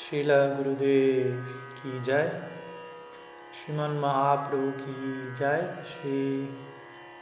[0.00, 1.42] शिला गुरुदेव
[1.78, 2.50] की जय।
[3.54, 6.48] श्रीमन महाप्रभु की जय। श्री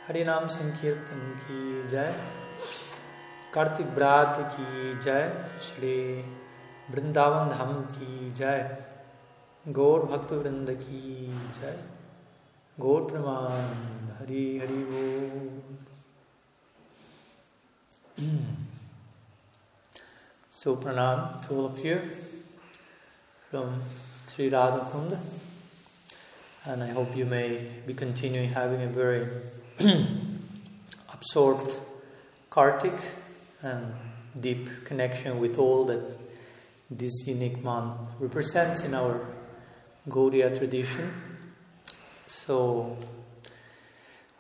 [0.09, 2.25] हरिनाम संकीर्तन की जय।
[3.55, 6.23] कार्तिक ब्रात की जय। श्री
[6.91, 8.85] वृंदावन धाम की जय।
[9.69, 11.27] गौर भक्त वृंद की
[11.61, 11.85] जय।
[12.81, 13.67] गौर प्रमाण,
[14.17, 15.79] हरि हरि बोल।
[20.65, 22.28] So, pranam, to of you.
[23.51, 23.81] From
[24.27, 25.19] Sri Radha Kunda.
[26.67, 29.27] And I hope you may be continuing having a very
[31.15, 31.79] absorbed
[32.51, 33.01] Kartik
[33.63, 33.95] and
[34.39, 36.03] deep connection with all that
[36.91, 39.27] this unique month represents in our
[40.11, 41.11] Gaudiya tradition.
[42.27, 42.99] So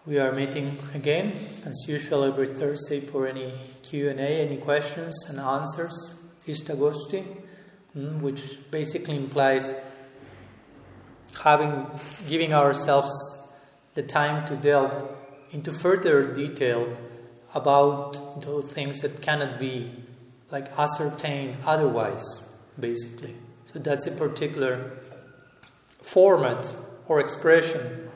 [0.04, 1.32] we are meeting again,
[1.64, 6.14] as usual, every Thursday for any Q and A, any questions and answers.
[6.46, 7.24] Ishtagosti,
[8.20, 9.74] which basically implies
[11.42, 11.86] having
[12.28, 13.12] giving ourselves
[13.94, 15.08] the time to delve
[15.50, 16.96] into further detail
[17.54, 19.90] about those things that cannot be
[20.50, 23.34] like ascertained otherwise, basically.
[23.72, 24.98] So that's a particular
[26.02, 26.74] format
[27.06, 28.10] or expression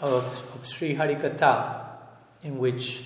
[0.00, 1.84] of, of Sri Harikatha
[2.42, 3.04] in which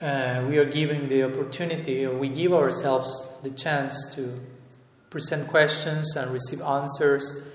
[0.00, 3.08] uh, we are giving the opportunity or we give ourselves
[3.42, 4.40] the chance to
[5.10, 7.48] present questions and receive answers.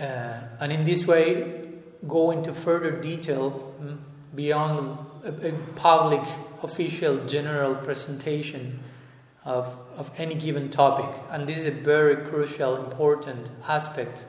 [0.00, 1.68] Uh, and in this way
[2.08, 3.74] go into further detail
[4.34, 6.22] beyond a, a, public
[6.62, 8.80] official general presentation
[9.44, 11.22] of, of any given topic.
[11.30, 14.24] And this is a very crucial important aspect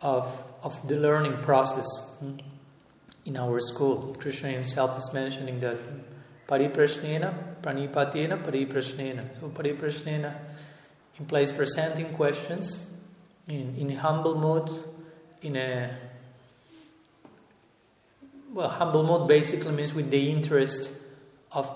[0.00, 1.86] of, of the learning process
[3.24, 4.16] in our school.
[4.18, 5.76] Krishna himself is mentioning that
[6.48, 9.40] pariprashnena pranipatena pariprashnena.
[9.40, 10.34] So pariprashnena
[11.18, 12.86] implies presenting questions
[13.48, 14.70] in, in humble mode,
[15.42, 15.96] in a
[18.52, 20.90] well humble mode basically means with the interest
[21.52, 21.70] of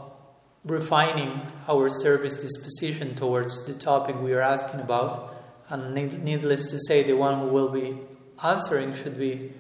[0.65, 5.35] refining our service disposition towards the topic we are asking about.
[5.69, 7.99] And needless to say the one who will be
[8.45, 9.53] answering should be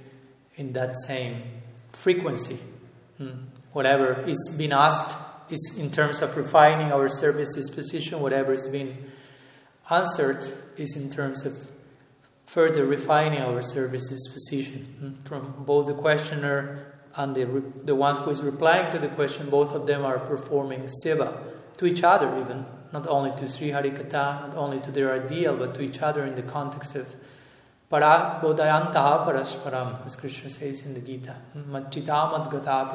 [0.56, 1.42] in that same
[1.92, 2.58] frequency.
[3.18, 3.30] Hmm.
[3.72, 5.16] Whatever is being asked
[5.50, 9.10] is in terms of refining our service disposition whatever is being
[9.90, 11.54] answered is in terms of
[12.46, 17.44] further refining our service disposition hmm, from both the questioner and the,
[17.84, 21.38] the one who is replying to the question, both of them are performing seva
[21.76, 25.74] to each other, even not only to Sri Harikatha, not only to their ideal, but
[25.74, 27.14] to each other in the context of
[27.90, 32.90] para bodayantaha parasparam, as Krishna says in the Gita, hmm, machita madgata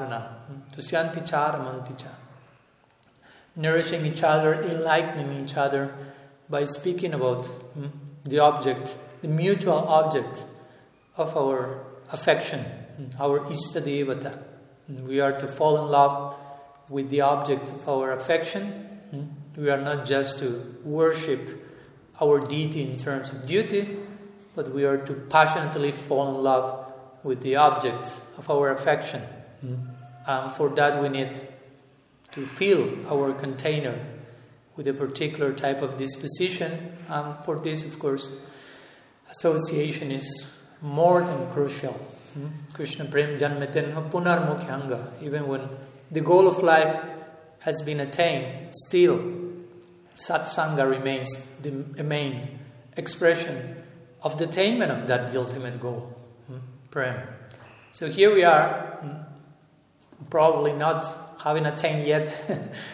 [0.45, 2.11] hmm, tusyanti chara manticha.
[3.55, 5.93] Nourishing each other, enlightening each other
[6.49, 7.87] by speaking about hmm,
[8.25, 10.43] the object, the mutual object
[11.17, 14.37] of our affection hmm, our Ishta Devata.
[14.87, 16.35] Hmm, we are to fall in love
[16.89, 18.67] with the object of our affection.
[19.11, 19.23] Hmm,
[19.55, 21.41] we are not just to worship
[22.21, 23.97] our deity in terms of duty,
[24.55, 26.85] but we are to passionately fall in love
[27.23, 29.21] with the object of our affection.
[30.25, 31.35] And for that, we need
[32.33, 33.95] to fill our container
[34.77, 36.97] with a particular type of disposition.
[37.09, 38.29] And for this, of course,
[39.29, 40.47] association is
[40.81, 41.93] more than crucial.
[42.33, 42.47] Hmm?
[42.73, 45.11] Krishna Prem Punar Mukhyanga.
[45.21, 45.67] Even when
[46.11, 46.95] the goal of life
[47.59, 49.17] has been attained, still
[50.15, 52.59] satsanga remains the main
[52.95, 53.83] expression
[54.21, 56.15] of the attainment of that ultimate goal.
[56.47, 56.57] Hmm?
[56.91, 57.27] Prem.
[57.91, 62.27] So here we are, hmm, probably not having attained yet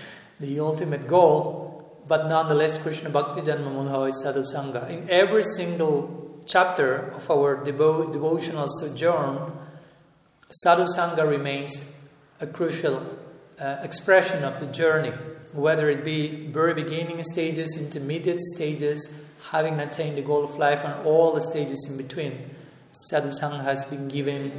[0.39, 1.62] the ultimate goal,
[2.07, 4.89] but nonetheless Krishna Bhakti Janmamudha is Sadhu Sangha.
[4.89, 9.51] In every single chapter of our devo- devotional sojourn,
[10.49, 11.91] Sadhu Sangha remains
[12.39, 13.05] a crucial
[13.59, 15.13] uh, expression of the journey,
[15.53, 19.21] whether it be very beginning stages, intermediate stages,
[19.51, 22.49] having attained the goal of life, and all the stages in between.
[22.91, 24.51] Sadhu Sangha has been given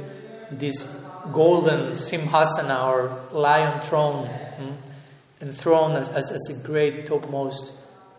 [0.51, 0.83] this
[1.31, 4.71] golden simhasana or lion throne, hmm,
[5.41, 7.73] enthroned as, as, as a great topmost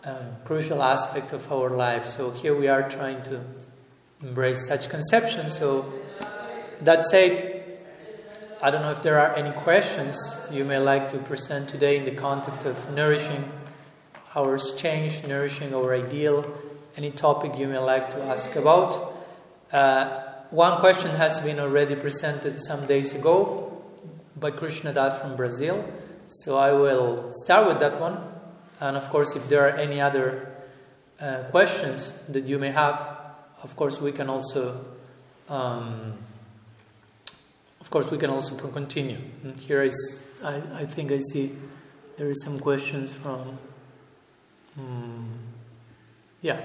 [0.04, 2.06] uh, crucial aspect of our life.
[2.06, 3.42] So here we are trying to
[4.22, 5.58] embrace such conceptions.
[5.58, 5.92] So
[6.82, 7.78] that said,
[8.62, 10.16] I don't know if there are any questions
[10.50, 13.50] you may like to present today in the context of nourishing
[14.34, 16.44] our exchange, nourishing our ideal,
[16.96, 19.14] any topic you may like to ask about.
[19.72, 23.82] Uh, one question has been already presented some days ago
[24.36, 25.84] by Krishna Das from Brazil.
[26.28, 28.18] So I will start with that one.
[28.80, 30.52] And of course, if there are any other
[31.20, 33.16] uh, questions that you may have,
[33.62, 34.84] of course, we can also,
[35.48, 36.18] um,
[37.80, 39.18] of course, we can also continue.
[39.42, 41.56] And here is, I, I think I see
[42.16, 43.58] there is some questions from,
[44.78, 45.38] um,
[46.42, 46.60] yeah,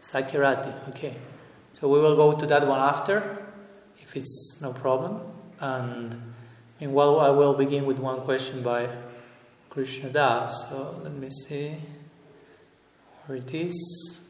[0.00, 0.88] Sakirati.
[0.90, 1.16] Okay,
[1.72, 3.44] so we will go to that one after,
[3.98, 5.20] if it's no problem.
[5.58, 6.32] And
[6.80, 8.88] meanwhile, I will begin with one question by
[9.68, 10.68] Krishna Das.
[10.68, 11.76] So let me see
[13.26, 14.20] where it is.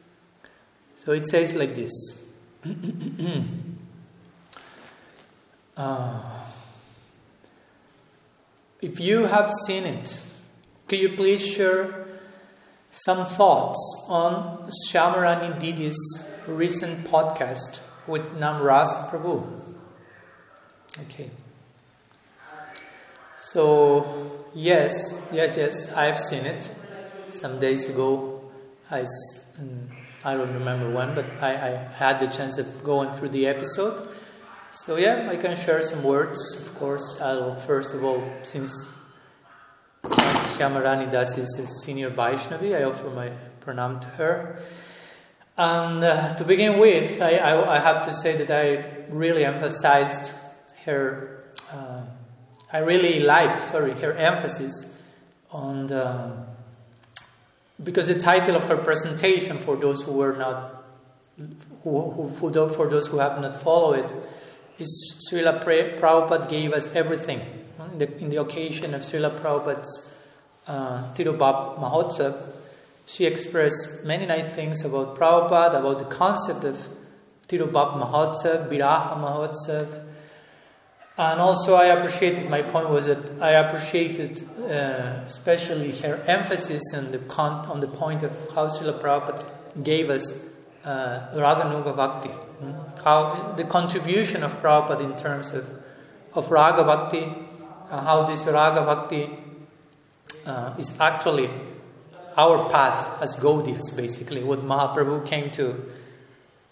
[0.95, 2.25] So it says like this.
[5.77, 6.19] uh,
[8.81, 10.19] if you have seen it,
[10.87, 12.05] could you please share
[12.91, 19.61] some thoughts on Shyamarani Didi's recent podcast with Namarasa Prabhu?
[20.99, 21.31] Okay.
[23.43, 26.71] So, yes, yes, yes, I've seen it
[27.27, 28.51] some days ago.
[28.91, 29.89] I, mm,
[30.23, 34.09] I don't remember when, but I, I had the chance of going through the episode.
[34.69, 36.39] So, yeah, I can share some words.
[36.61, 38.71] Of course, I'll first of all, since
[40.03, 44.59] Shyamarani Das is a senior Vaishnavi, I offer my pranam to her.
[45.57, 50.31] And uh, to begin with, I, I, I, have to say that I really emphasized
[50.85, 51.40] her.
[52.73, 54.97] I really liked, sorry, her emphasis
[55.51, 56.31] on the,
[57.83, 60.83] because the title of her presentation, for those who were not,
[61.83, 64.11] who, who, who for those who have not followed it,
[64.79, 67.41] is Srila Prabhupada gave us everything.
[67.91, 70.13] In the, in the occasion of Srila Prabhupada's
[70.67, 72.41] uh, Tirobhava Mahotsav,
[73.05, 76.87] she expressed many nice things about Prabhupada, about the concept of
[77.49, 80.07] Tirobhava Mahotsav, Viraha Mahotsav,
[81.17, 87.11] and also, I appreciated, my point was that I appreciated uh, especially her emphasis on
[87.11, 89.45] the, con- on the point of how Srila Prabhupada
[89.83, 90.33] gave us
[90.85, 92.29] uh, Raganuga Bhakti.
[92.29, 93.03] Hmm?
[93.03, 95.69] How the contribution of Prabhupada in terms of,
[96.33, 97.31] of Raga Bhakti,
[97.89, 99.29] uh, how this Raga Bhakti
[100.45, 101.49] uh, is actually
[102.37, 105.91] our path as Gaudiyas, basically, what Mahaprabhu came to,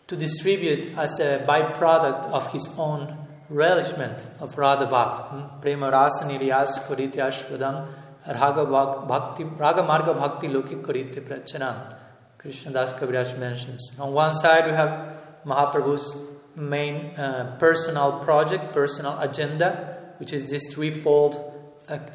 [0.07, 3.18] to distribute as a byproduct of his own
[3.49, 7.87] relishment of Radha Bhakti, Prema Rasa Niryas Kurite Ashwadam,
[8.27, 11.95] Raga Bhakti, Raga Marga Bhakti Loki Kurite Prachanam.
[12.37, 13.91] Krishna Das Kaviraj mentions.
[13.99, 16.15] On one side, we have Mahaprabhu's
[16.55, 21.37] main uh, personal project, personal agenda, which is this threefold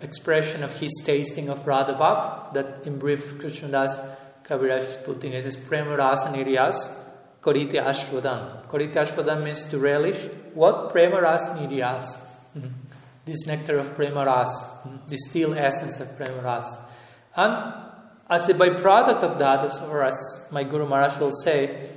[0.01, 3.99] expression of his tasting of Radha Bhakti, that in brief Krishna Das
[4.45, 7.04] Kaviraj is putting as Prema Rasa Niryas
[7.45, 8.67] Korite Ashwadam.
[8.69, 10.19] Korite Ashwadam means to relish
[10.55, 10.91] what?
[10.91, 12.17] Prema Ras Niryas.
[12.57, 12.69] Mm-hmm.
[13.27, 15.07] This nectar of Prema Ras, mm-hmm.
[15.09, 16.79] the still essence of Prema Ras.
[17.37, 17.75] And
[18.31, 21.91] as a byproduct of that, or as my Guru Maharaj will say,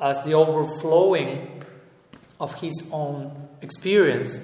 [0.00, 1.64] as the overflowing
[2.38, 4.38] of his own experience,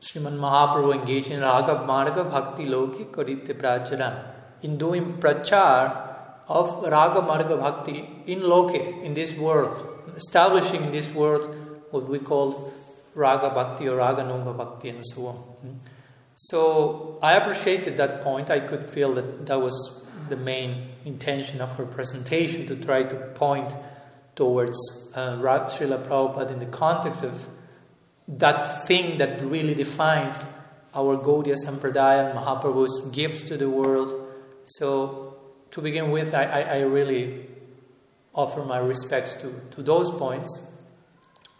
[0.00, 4.26] Sriman Mahaprabhu engaged in Raga Marga Bhakti Loki Korite Prachara.
[4.62, 6.11] In doing prachar,
[6.52, 11.56] of Raga Marga Bhakti in Loke, in this world, establishing in this world
[11.90, 12.72] what we call
[13.14, 15.36] Raga Bhakti or Raganuga Bhakti and so on.
[15.36, 15.72] Hmm?
[16.36, 18.50] So I appreciated that point.
[18.50, 23.16] I could feel that that was the main intention of her presentation to try to
[23.34, 23.72] point
[24.34, 24.78] towards
[25.14, 27.48] uh, Srila Prabhupada in the context of
[28.28, 30.46] that thing that really defines
[30.94, 34.28] our Gaudiya Sampradaya and Mahaprabhu's gifts to the world.
[34.64, 35.31] So
[35.72, 37.46] to begin with, I, I, I really
[38.34, 40.66] offer my respects to, to those points.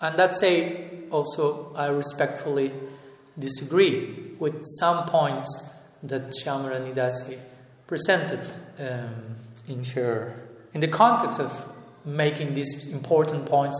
[0.01, 2.73] And that said, also, I respectfully
[3.39, 5.71] disagree with some points
[6.03, 7.39] that Shyamarani Dasi
[7.87, 8.41] presented
[8.79, 9.37] um,
[9.69, 11.69] in her, in the context of
[12.05, 13.79] making these important points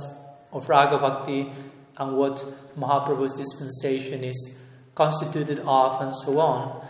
[0.53, 1.51] of Raga Bhakti
[1.99, 2.45] and what
[2.79, 4.59] Mahaprabhu's dispensation is
[4.95, 6.87] constituted of and so on.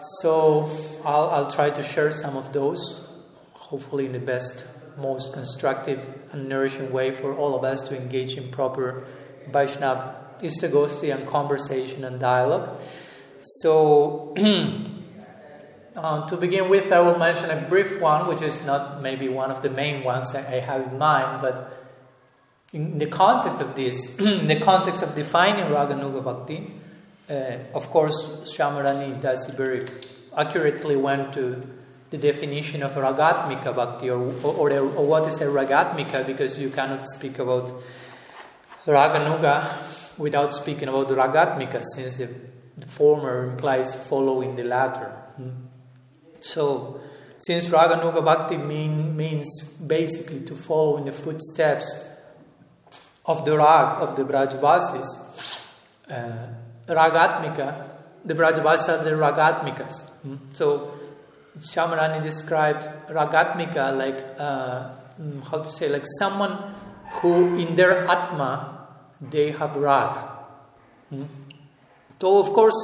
[0.00, 0.70] So
[1.04, 3.08] I'll, I'll try to share some of those,
[3.52, 4.64] hopefully in the best,
[4.96, 9.06] most constructive and nourishing way for all of us to engage in proper
[9.50, 12.78] Vaishnav Istagosti and conversation and dialogue.
[13.42, 14.34] So,
[15.96, 19.50] uh, to begin with, I will mention a brief one, which is not maybe one
[19.50, 21.72] of the main ones I, I have in mind, but
[22.72, 26.72] in the context of this, in the context of defining Raganuga Bhakti,
[27.28, 28.14] uh, of course,
[28.44, 29.84] Shyamarani Dasi very
[30.36, 31.66] accurately went to
[32.10, 37.04] the definition of ragatmika bhakti or, or, or, what is a ragatmika because you cannot
[37.08, 37.82] speak about
[38.86, 42.28] raganuga without speaking about ragatmika since the,
[42.76, 45.08] the former implies following the latter.
[45.36, 45.50] Hmm.
[46.40, 47.00] So,
[47.38, 52.08] since Raganuga Bhakti mean, means basically to follow in the footsteps
[53.26, 55.66] of the rag of the Brajavasis,
[56.10, 56.48] uh,
[56.94, 57.88] Ragatmika,
[58.24, 60.10] the Brajavasis are the Ragatmikas.
[60.26, 60.38] Mm?
[60.52, 60.94] So
[61.58, 64.90] Shyamarani described Ragatmika like, uh,
[65.20, 66.74] mm, how to say, like someone
[67.20, 68.86] who in their Atma
[69.20, 70.16] they have rag.
[71.12, 71.26] Mm?
[72.20, 72.76] So, of course,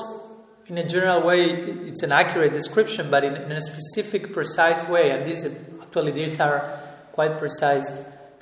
[0.67, 5.11] in a general way, it's an accurate description, but in, in a specific, precise way,
[5.11, 5.45] and these
[5.83, 6.81] actually these are
[7.13, 7.91] quite precise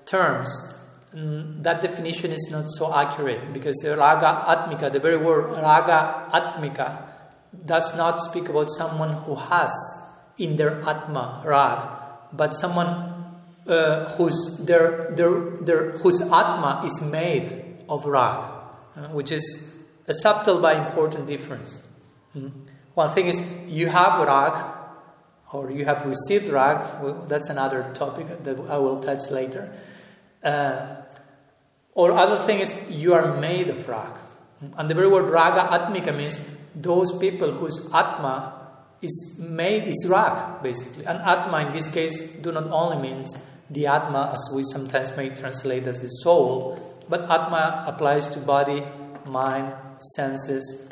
[0.04, 0.50] terms.
[1.14, 7.02] Mm, that definition is not so accurate because raga atmika, the very word raga atmika,
[7.66, 9.72] does not speak about someone who has
[10.38, 11.88] in their atma rag,
[12.32, 13.10] but someone
[13.66, 18.48] uh, whose their, their, their whose atma is made of rag,
[18.96, 19.74] uh, which is
[20.06, 21.82] a subtle but important difference.
[22.32, 22.48] Hmm?
[22.94, 24.64] One thing is you have rag,
[25.52, 26.86] or you have received rag.
[27.28, 29.72] That's another topic that I will touch later.
[30.42, 30.96] Uh,
[31.94, 34.14] or other thing is you are made of rag.
[34.76, 36.38] And the very word raga atmika means
[36.74, 38.60] those people whose atma
[39.02, 41.06] is made is rag, basically.
[41.06, 43.36] And atma in this case do not only means
[43.70, 48.84] the atma as we sometimes may translate as the soul, but atma applies to body,
[49.24, 49.72] mind,
[50.14, 50.88] senses,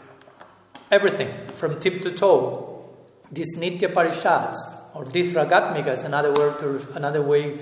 [0.90, 2.84] everything from tip to toe.
[3.30, 4.56] These nitya parishads
[4.94, 7.58] or these ragatmikas, another word to another way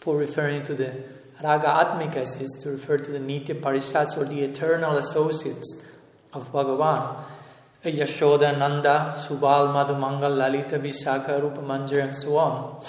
[0.00, 4.40] for referring to the raga atmikas is to refer to the nitya parishads or the
[4.40, 5.86] eternal associates
[6.32, 7.24] of Bhagavan.
[7.84, 12.82] Yashoda, Nanda, Subal, Madhu, Mangal, Lalita, Vishaka, Rupa, Manjari, and so on.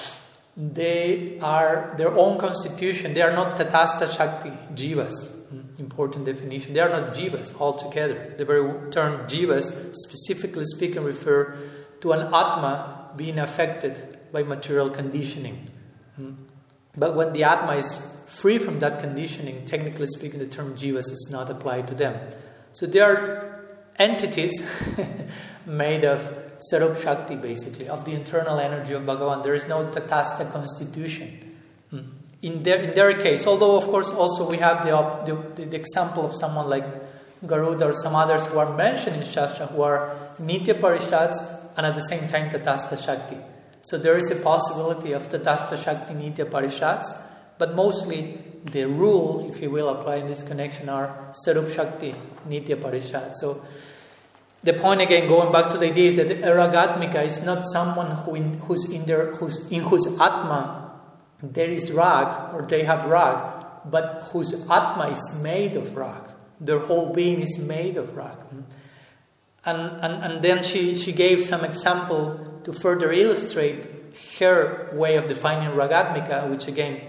[0.57, 3.13] They are their own constitution.
[3.13, 5.39] They are not Tatastha Shakti, Jivas
[5.79, 6.73] important definition.
[6.73, 8.35] They are not jivas altogether.
[8.37, 11.57] The very term jivas, specifically speaking, refer
[12.01, 15.69] to an atma being affected by material conditioning.
[16.15, 16.33] Hmm?
[16.95, 18.08] But when the atma is
[18.39, 22.15] free from that conditioning, technically speaking, the term jivas is not applied to them.
[22.73, 23.65] So they are
[23.97, 24.65] entities
[25.65, 29.43] made of Swarup Shakti, basically, of the internal energy of Bhagavan.
[29.43, 31.55] There is no Tatastha constitution.
[31.89, 31.99] Hmm?
[32.41, 36.25] in their, in their case, although of course also we have the, the, the, example
[36.25, 36.85] of someone like
[37.45, 41.37] Garuda or some others who are mentioned in Shastra who are Nitya Parishads
[41.75, 43.37] and at the same time Tatastha Shakti.
[43.81, 47.13] So there is a possibility of Tatastha Shakti Nitya Parishads,
[47.59, 52.15] but mostly the rule, if you will, apply in this connection are Swarup Shakti
[52.47, 53.35] Nitya Parishad.
[53.35, 53.63] So
[54.63, 58.33] the point again, going back to the idea, is that Ragatmika is not someone who
[58.33, 60.79] in, who's in their, who's, in whose Atma
[61.41, 66.31] there is rag, or they have rag, but whose atma is made of rag.
[66.59, 68.37] Their whole being is made of rag.
[69.65, 73.87] And, and, and then she, she gave some example to further illustrate
[74.39, 77.01] her way of defining ragatmika, which again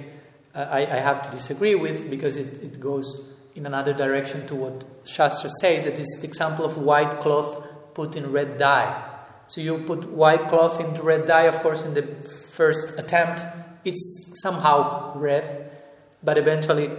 [0.54, 4.84] I, I have to disagree with because it, it goes in another direction to what
[5.04, 9.08] Shastra says that is the example of white cloth put in red dye.
[9.48, 13.42] So you put white cloth into red dye, of course, in the first attempt,
[13.84, 15.70] it's somehow red,
[16.22, 16.90] but eventually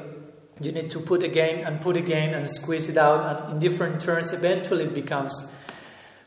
[0.59, 4.01] you need to put again and put again and squeeze it out, and in different
[4.01, 5.51] turns, eventually it becomes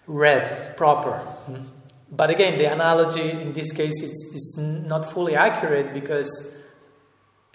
[0.06, 1.18] red proper.
[1.18, 1.62] Hmm.
[2.10, 6.54] But again, the analogy in this case is, is not fully accurate because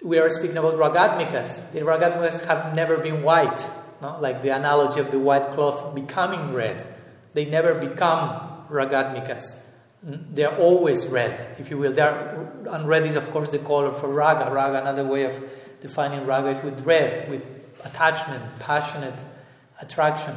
[0.02, 1.72] we are speaking about ragatmikas.
[1.72, 3.68] The ragatmikas have never been white,
[4.00, 4.18] no?
[4.20, 6.86] like the analogy of the white cloth becoming red.
[7.34, 9.58] They never become ragatmikas.
[10.06, 11.92] Mm, they're always red, if you will.
[11.92, 14.50] They're, and red is, of course, the color for raga.
[14.50, 15.34] Raga, another way of
[15.80, 17.42] defining raga is with red, with
[17.84, 19.18] attachment, passionate
[19.80, 20.36] attraction.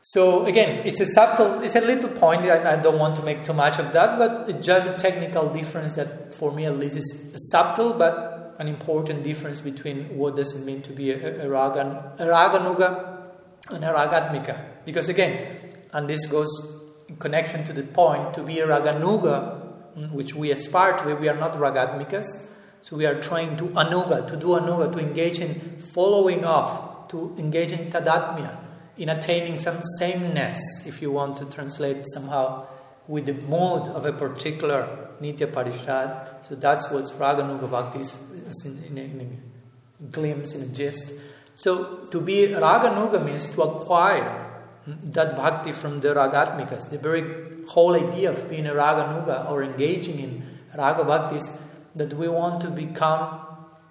[0.00, 2.42] So again, it's a subtle, it's a little point.
[2.42, 5.52] I, I, don't want to make too much of that, but it's just a technical
[5.52, 10.52] difference that, for me at least, is subtle but an important difference between what does
[10.52, 13.18] it mean to be a, a, raga, a raganuga
[13.70, 14.84] and a ragatmika.
[14.84, 16.48] Because again, and this goes
[17.08, 19.62] in connection to the point, to be a raganuga,
[19.96, 22.50] mm, which we aspire to we are not ragatmikas.
[22.82, 27.34] So we are trying to anuga, to do anuga, to engage in following off, to
[27.38, 28.56] engage in tadatmya,
[28.96, 32.66] in attaining some sameness, if you want to translate somehow,
[33.06, 36.44] with the mode of a particular nitya parishad.
[36.44, 38.18] So that's what raganuga bhakti is,
[38.64, 39.42] in, in, in
[40.00, 41.12] a glimpse, in a gist.
[41.54, 44.46] So to be raganuga means to acquire
[44.86, 46.90] that bhakti from the ragatmikas.
[46.90, 50.42] The very whole idea of being a raganuga or engaging in
[50.76, 51.60] raga bhakti is
[51.96, 53.40] that we want to become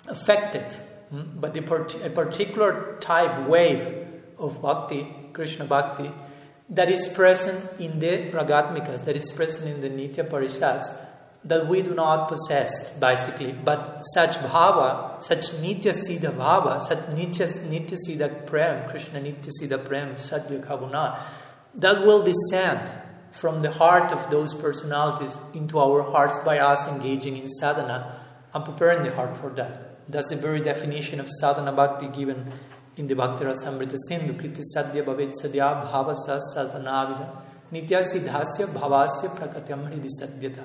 [0.07, 0.73] affected
[1.09, 4.07] hmm, part- a particular type, wave
[4.39, 6.11] of bhakti, Krishna bhakti,
[6.69, 10.87] that is present in the Ragatmikas, that is present in the Nitya Parishads,
[11.43, 13.53] that we do not possess, basically.
[13.53, 19.85] But such bhava, such Nitya Siddha bhava, such Nitya, nitya Siddha Prem, Krishna Nitya Siddha
[19.85, 21.19] Prem, Sadhya Kavuna,
[21.75, 22.89] that will descend
[23.31, 28.19] from the heart of those personalities into our hearts by us engaging in sadhana
[28.53, 30.09] and preparing the heart for that.
[30.09, 32.51] That's the very definition of sadhana bhakti given
[32.95, 37.29] in the Bhakti Rasamrita Sindhu, Kriti Sadhya Bhavet Sadhya Bhavasa Sadhanavida
[37.71, 40.63] Nitya Siddhasya Bhavasya Prakatyam Hridi Sadhyata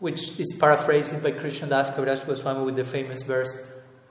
[0.00, 3.54] which is paraphrased by Krishna Das Kaviraj Goswami with the famous verse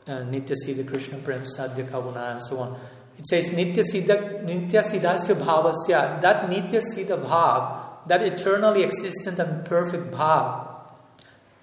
[0.07, 2.79] uh, Nitya Siddha Krishna Prem Sadhya Kavuna and so on.
[3.17, 9.65] It says Nitya Siddha Nitya Siddhasya Bhavasya that Nitya Siddha Bhav, that eternally existent and
[9.65, 10.67] perfect Bhav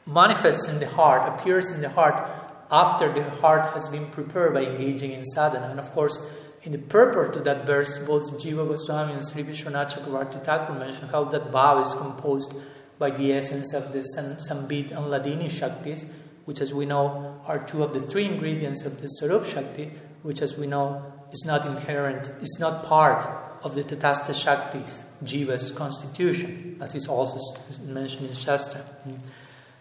[0.06, 2.28] manifests in the heart, appears in the heart
[2.70, 5.68] after the heart has been prepared by engaging in sadhana.
[5.68, 6.18] And of course,
[6.62, 11.08] in the purport to that verse, both Jiva Goswami and Sri Vishwanath Chakravarti Thakur mention
[11.08, 12.54] how that bhav is composed
[12.98, 16.06] by the essence of the Sambit and Hladini Shaktis,
[16.44, 20.40] which, as we know, are two of the three ingredients of the Swarup Shakti, which,
[20.40, 23.28] as we know, is not inherent, is not part
[23.62, 27.38] of the Tatastha Shaktis, Jiva's constitution, as is also
[27.84, 28.80] mentioned in Shastra.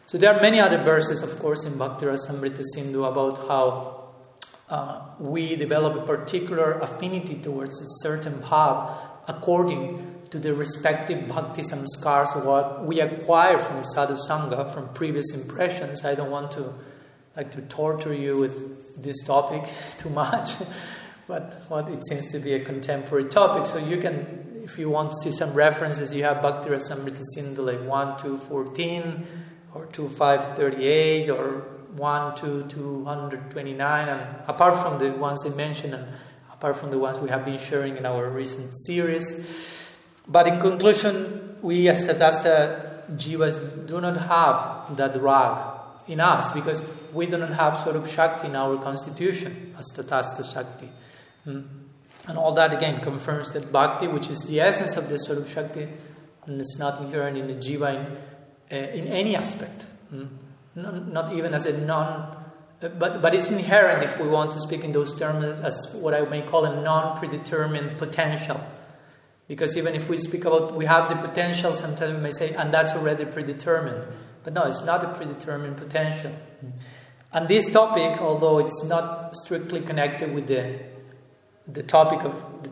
[0.08, 4.06] So there are many other verses, of course, in Bhakti Rasamrita Sindhu about how
[4.70, 11.62] uh, we develop a particular affinity towards a certain bhav according to the respective bhakti
[11.62, 16.04] samskars, what we acquire from sadhu sangha, from previous impressions.
[16.04, 16.74] I don't want to
[17.38, 19.64] like to torture you with this topic
[19.98, 20.56] too much,
[21.28, 23.66] but well, it seems to be a contemporary topic.
[23.66, 27.62] So you can, if you want to see some references, you have Bhakti Rasamrita Sindhu
[27.62, 29.28] like 1 2, 14
[29.74, 31.62] or 2, 5, 38, or
[31.96, 36.08] 1 2, 229 and apart from the ones I mentioned and
[36.52, 39.75] apart from the ones we have been sharing in our recent series.
[40.28, 45.74] But in conclusion, we as Tatastha Jivas do not have that rag
[46.08, 50.90] in us because we do not have Swarup Shakti in our constitution as Tatastha Shakti.
[51.44, 51.62] Hmm.
[52.28, 55.88] And all that again confirms that Bhakti, which is the essence of the Swarup Shakti,
[56.48, 60.28] it's not inherent in the Jiva in, uh, in any aspect, mm?
[60.76, 62.08] not, not, even as a non,
[62.82, 66.14] uh, but, but it's inherent if we want to speak in those terms as what
[66.14, 68.60] I may call a non predetermined potential.
[69.48, 72.74] Because even if we speak about we have the potential, sometimes we may say, and
[72.74, 74.08] that's already predetermined.
[74.44, 76.36] But no, it's not a predetermined potential.
[77.32, 80.80] And this topic, although it's not strictly connected with the,
[81.68, 82.70] the topic of the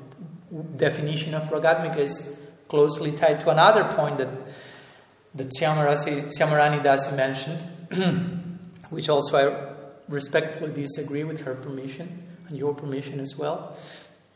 [0.77, 4.29] definition of Ragatmika, is closely tied to another point that
[5.36, 7.67] that Syamarani Dasi mentioned,
[8.89, 9.73] which also I
[10.07, 13.75] respectfully disagree with her permission and your permission as well,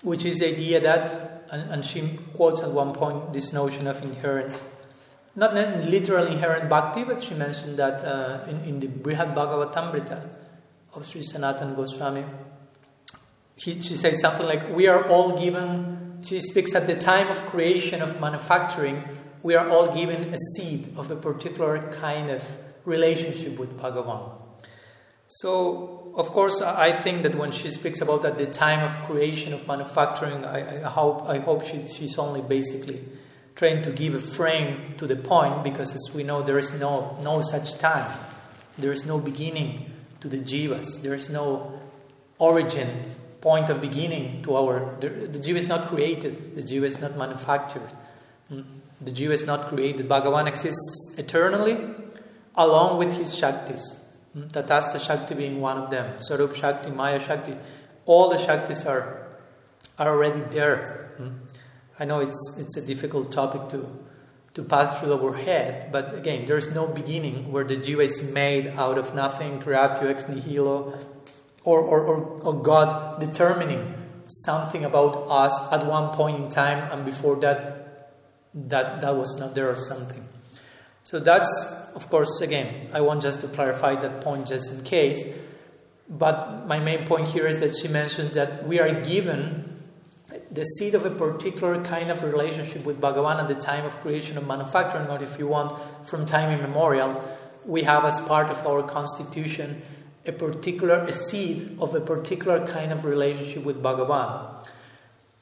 [0.08, 4.02] which is the idea that, and, and she quotes at one point this notion of
[4.02, 4.62] inherent,
[5.36, 10.30] not literally inherent bhakti, but she mentioned that uh, in, in the Brihad Bhagavatamrita
[10.93, 12.24] of Sri Sanatan Goswami,
[13.58, 17.46] he, she says something like, We are all given, she speaks at the time of
[17.48, 19.04] creation of manufacturing,
[19.43, 22.43] we are all given a seed of a particular kind of
[22.86, 24.37] relationship with Bhagavan.
[25.28, 29.54] So, of course, I think that when she speaks about at the time of creation
[29.54, 33.04] of manufacturing, I, I hope, I hope she, she's only basically
[33.56, 37.18] trying to give a frame to the point because, as we know, there is no,
[37.24, 38.10] no such time.
[38.78, 41.02] There is no beginning to the jivas.
[41.02, 41.78] There is no
[42.40, 42.88] origin,
[43.42, 44.96] point of beginning to our.
[45.00, 47.90] The, the jiva is not created, the jiva is not manufactured.
[48.50, 48.62] Hmm?
[49.02, 50.08] The jiva is not created.
[50.08, 51.78] Bhagavan exists eternally
[52.56, 53.98] along with his Shaktis.
[54.38, 54.47] Hmm?
[54.47, 56.21] Tatastha Shakti being one of them.
[56.21, 57.56] Swarup Shakti, Maya Shakti.
[58.06, 59.28] All the Shaktis are,
[59.97, 61.13] are already there.
[61.17, 61.30] Hmm?
[62.00, 63.89] I know it's, it's a difficult topic to,
[64.54, 68.67] to pass through our head, but again, there's no beginning where the jiva is made
[68.67, 70.93] out of nothing, creatio ex nihilo,
[71.63, 73.95] or, or, or, or God determining
[74.28, 78.13] something about us at one point in time, and before that,
[78.54, 80.27] that that was not there or something.
[81.08, 81.50] So that's,
[81.96, 85.24] of course, again, I want just to clarify that point just in case.
[86.10, 89.86] But my main point here is that she mentions that we are given
[90.52, 94.38] the seed of a particular kind of relationship with Bhagavan at the time of creation
[94.38, 97.24] of manufacturing, or if you want, from time immemorial.
[97.65, 99.84] We have as part of our constitution
[100.26, 104.67] a particular a seed of a particular kind of relationship with Bhagavan.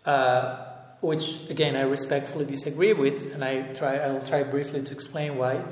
[0.06, 0.65] Uh,
[1.02, 5.38] which again I respectfully disagree with, and I try I will try briefly to explain
[5.38, 5.64] why.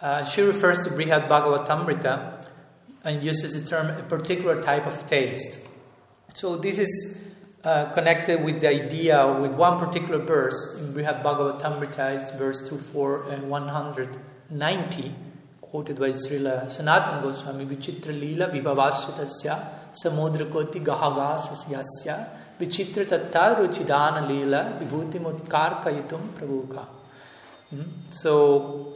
[0.00, 2.46] Uh, she refers to Brihad Bhagavatamrita
[3.04, 5.60] and uses the term a particular type of taste.
[6.34, 7.32] So this is
[7.64, 13.30] uh, connected with the idea, with one particular verse in Brihad Bhagavatamrita, it's verse 24
[13.30, 15.14] and 190,
[15.60, 24.78] quoted by Srila Sanatan Goswami, Vichitra Leela Vibhavasyatasya Samudra Koti Gahagasasya Vichitra Tatta Ruchidana Leela
[24.80, 26.86] Vibhuti Mutkar Kayitum Prabhuka.
[27.70, 27.82] Hmm?
[28.10, 28.94] So,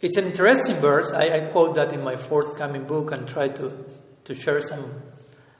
[0.00, 1.10] it's an interesting verse.
[1.12, 3.84] I, quote that in my forthcoming book and try to,
[4.24, 5.02] to share some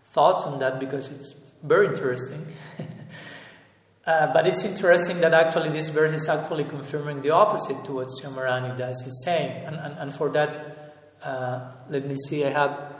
[0.06, 2.46] thoughts on that because it's very interesting.
[4.06, 8.08] uh, but it's interesting that actually this verse is actually confirming the opposite to what
[8.08, 9.64] Syamarani Das is saying.
[9.66, 12.94] And, and, and for that, uh, let me see, I have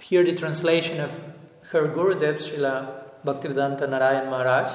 [0.00, 1.18] here the translation of
[1.70, 4.72] her Gurudev, Srila Bhaktivedanta Narayan Maharaj.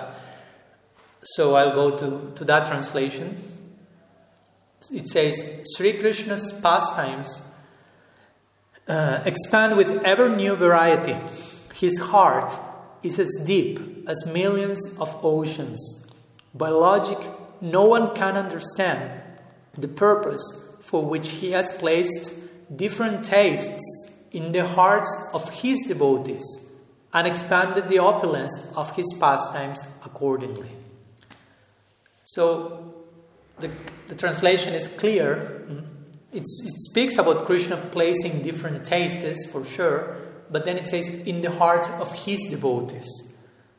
[1.24, 3.38] So I'll go to, to that translation.
[4.92, 7.42] It says, Sri Krishna's pastimes
[8.88, 11.18] uh, expand with ever new variety.
[11.76, 12.52] His heart
[13.04, 16.08] is as deep as millions of oceans.
[16.54, 17.20] By logic,
[17.62, 19.22] no one can understand
[19.78, 20.42] the purpose
[20.82, 22.34] for which he has placed
[22.76, 23.84] different tastes
[24.32, 26.69] in the hearts of his devotees
[27.14, 30.70] and expanded the opulence of his pastimes accordingly.
[32.24, 32.94] So,
[33.60, 33.72] the,
[34.08, 35.66] the translation is clear.
[36.32, 40.16] It's, it speaks about Krishna placing different tastes for sure,
[40.52, 43.08] but then it says in the heart of his devotees.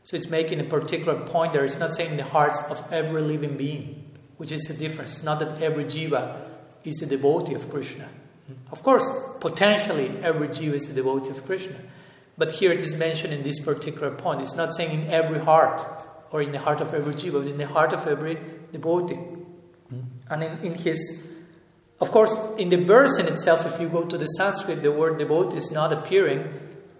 [0.02, 1.64] So it's making a particular point there.
[1.64, 5.16] It's not saying the hearts of every living being, which is a difference.
[5.16, 6.40] It's not that every jiva
[6.84, 8.08] is a devotee of Krishna.
[8.72, 11.76] Of course, potentially every jiva is a devotee of Krishna.
[12.40, 14.40] But here it is mentioned in this particular point.
[14.40, 15.86] It's not saying in every heart
[16.30, 18.38] or in the heart of every jiva, but in the heart of every
[18.72, 19.20] devotee.
[19.90, 20.00] Hmm.
[20.30, 20.98] And in, in his
[22.00, 25.18] of course, in the verse in itself, if you go to the Sanskrit, the word
[25.18, 26.48] devotee is not appearing,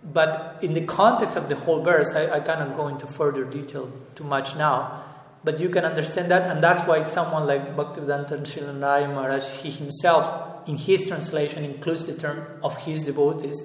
[0.05, 3.91] but in the context of the whole verse, I, I cannot go into further detail
[4.15, 5.03] too much now,
[5.43, 9.71] but you can understand that, and that's why someone like Bhaktivedanta Srila Narayan Maharaj, he
[9.71, 13.59] himself, in his translation, includes the term of his devotees.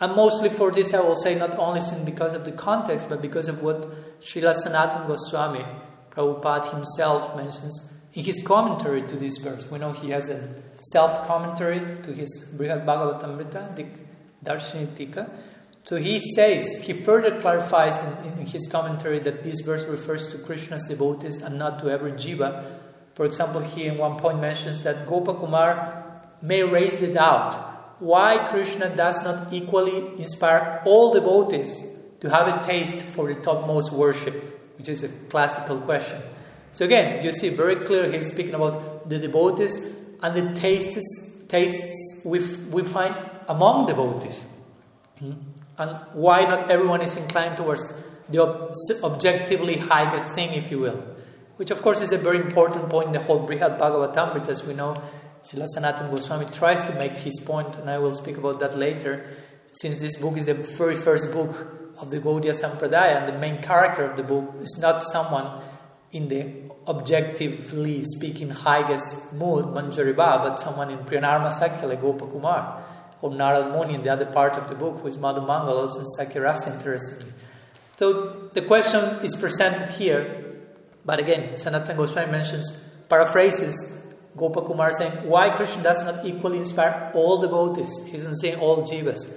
[0.00, 3.48] And mostly for this, I will say not only because of the context, but because
[3.48, 5.64] of what Srila Sanatan Goswami,
[6.10, 9.70] Prabhupada himself mentions in his commentary to this verse.
[9.70, 13.86] We know he has a self commentary to his Brihad Bhagavatamrita, the
[14.44, 15.30] Darshinitika.
[15.84, 20.38] So he says, he further clarifies in, in, his commentary that this verse refers to
[20.38, 22.62] Krishna's devotees and not to every jiva.
[23.14, 26.02] For example, he in one point mentions that Gopakumar
[26.42, 27.67] may raise the doubt
[28.00, 31.82] why Krishna does not equally inspire all devotees
[32.20, 34.34] to have a taste for the topmost worship,
[34.78, 36.20] which is a classical question.
[36.72, 42.22] So again, you see very clear he's speaking about the devotees and the tastes, tastes
[42.24, 42.38] we,
[42.70, 43.14] we find
[43.48, 44.44] among devotees.
[45.18, 45.32] Hmm?
[45.78, 47.92] And why not everyone is inclined towards
[48.28, 51.04] the ob- objectively higher thing, if you will.
[51.56, 54.74] Which, of course, is a very important point in the whole Brihad Bhagavatamrita, as we
[54.74, 55.00] know.
[55.42, 59.24] Srila Sanatan Goswami tries to make his point, and I will speak about that later,
[59.72, 61.54] since this book is the very first book
[61.98, 65.62] of the Gaudiya Sampradaya, and the main character of the book is not someone
[66.12, 72.82] in the objectively speaking highest mood, Manjariba, but someone in Priyanarma Sakhya like Gopakumar
[73.20, 76.00] or Narad Muni in the other part of the book, who is Madhu Mangal, also
[76.00, 77.32] in Sakhyarasa, interestingly.
[77.96, 80.56] So the question is presented here,
[81.04, 82.72] but again, Sanatan Goswami mentions,
[83.08, 83.97] paraphrases
[84.38, 87.90] Gopakumar saying, why Krishna does not equally inspire all the devotees?
[88.06, 89.30] He isn't saying all jivas.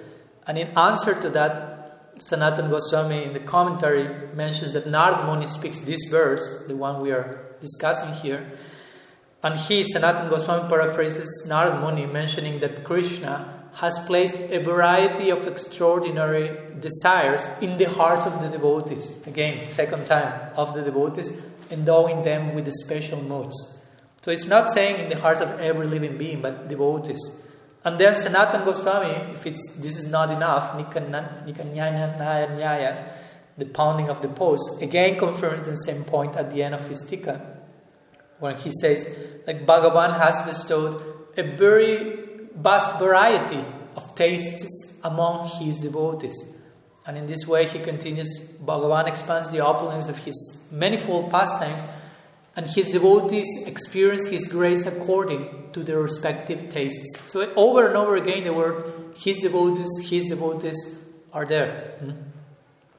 [0.48, 5.82] And in answer to that, Sanatan Goswami in the commentary mentions that Narad Muni speaks
[5.82, 8.52] this verse, the one we are discussing here,
[9.44, 15.48] and he, Sanatan Goswami, paraphrases Narad Muni, mentioning that Krishna has placed a variety of
[15.48, 19.26] extraordinary desires in the hearts of the devotees.
[19.26, 23.81] Again, second time, of the devotees, endowing them with the special moods.
[24.22, 27.20] So it's not saying in the hearts of every living being, but devotees.
[27.84, 33.10] And then Sanatan Goswami, if it's, this is not enough, Nikanyaya Nyaya,
[33.58, 37.02] the pounding of the post, again confirms the same point at the end of his
[37.02, 37.60] tika,
[38.40, 39.08] when he says,
[39.48, 41.02] like Bhagavan has bestowed
[41.38, 42.20] a very
[42.56, 46.38] vast variety of tastes among his devotees.
[47.08, 51.84] And in this way, he continues, Bhagavan expands the opulence of his manifold pastimes
[52.56, 57.22] and his devotees experience his grace according to their respective tastes.
[57.32, 61.96] So over and over again, the word his devotees, his devotees are there.
[62.00, 62.12] Hmm?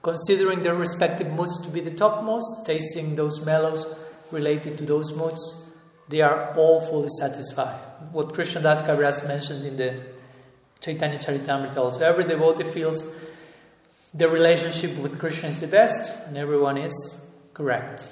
[0.03, 3.87] Considering their respective moods to be the topmost, tasting those mellows
[4.31, 5.67] related to those moods,
[6.09, 7.79] they are all fully satisfied.
[8.11, 10.01] What Krishna Das Kaviraj mentions in the
[10.81, 12.01] Chaitanya Charitamrita also.
[12.01, 13.05] Every devotee feels
[14.13, 18.09] the relationship with Krishna is the best and everyone is correct.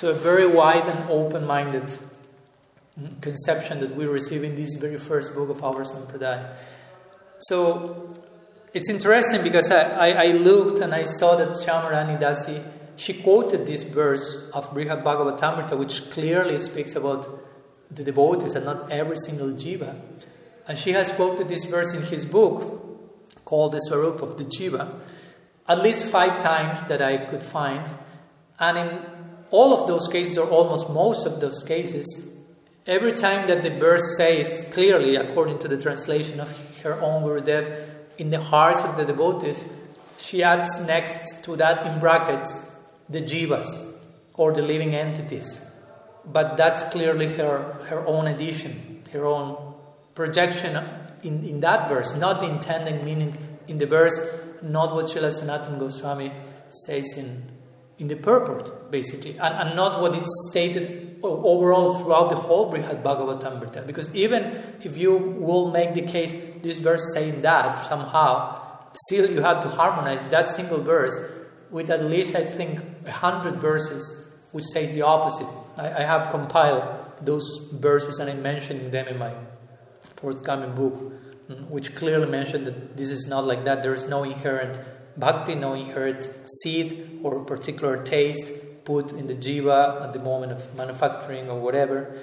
[0.00, 1.92] So, a very wide and open minded
[3.20, 6.54] conception that we receive in this very first book of our Sampradaya.
[7.40, 8.14] So,
[8.72, 12.64] it's interesting because I, I, I, looked and I saw that Shyamarani Dasi,
[12.96, 17.38] she quoted this verse of Brihad Bhagavatamrita, which clearly speaks about
[17.90, 20.00] the devotees and not every single jiva.
[20.66, 24.98] And she has quoted this verse in his book called The Swarup of the Jiva
[25.68, 27.86] at least five times that I could find.
[28.58, 29.19] And in
[29.50, 32.06] all of those cases, or almost most of those cases,
[32.86, 37.88] every time that the verse says clearly, according to the translation of her own Gurudev,
[38.18, 39.64] in the hearts of the devotees,
[40.18, 42.70] she adds next to that in brackets
[43.08, 43.94] the jivas
[44.34, 45.60] or the living entities.
[46.24, 49.74] But that's clearly her, her own addition, her own
[50.14, 50.76] projection
[51.22, 53.36] in, in that verse, not the intended meaning
[53.68, 54.18] in the verse,
[54.62, 56.32] not what Srila Sanatan Goswami
[56.68, 57.42] says in,
[58.00, 63.02] in the purport, basically, and, and not what is stated overall throughout the whole Brihad
[63.02, 63.86] Bhagavatamrita.
[63.86, 64.42] Because even
[64.82, 69.68] if you will make the case, this verse saying that somehow, still you have to
[69.68, 71.18] harmonize that single verse
[71.70, 75.46] with at least, I think, a hundred verses which says the opposite.
[75.76, 76.88] I, I have compiled
[77.20, 79.34] those verses and I'm mentioning them in my
[80.16, 80.94] forthcoming book,
[81.48, 83.82] mm, which clearly mention that this is not like that.
[83.82, 84.80] There is no inherent
[85.20, 86.28] bhakti, no inherent
[86.62, 88.50] seed or particular taste
[88.84, 92.18] put in the jiva at the moment of manufacturing or whatever.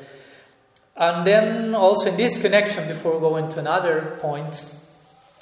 [0.95, 4.63] And then also in this connection, before going to another point,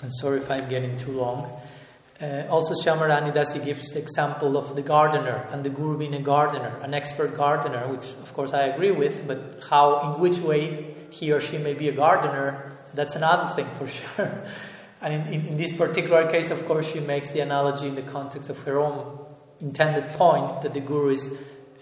[0.01, 1.49] and sorry if I'm getting too long,
[2.21, 6.21] uh, also Shyamarani Dasi gives the example of the gardener and the guru being a
[6.21, 10.95] gardener, an expert gardener, which of course I agree with, but how, in which way
[11.09, 14.43] he or she may be a gardener, that's another thing for sure.
[15.05, 18.01] And in, in, in this particular case, of course, she makes the analogy in the
[18.01, 19.23] context of her own
[19.59, 21.31] intended point that the guru is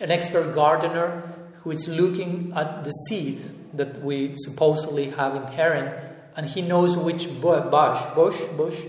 [0.01, 1.23] an expert gardener
[1.61, 3.39] who is looking at the seed
[3.77, 5.95] that we supposedly have inherent,
[6.35, 8.83] and he knows which bush, bush, bush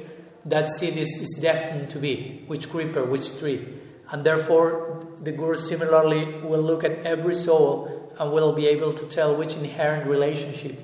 [0.44, 3.64] that seed is, is destined to be, which creeper, which tree.
[4.10, 9.06] And therefore, the Guru similarly will look at every soul and will be able to
[9.06, 10.76] tell which inherent relationship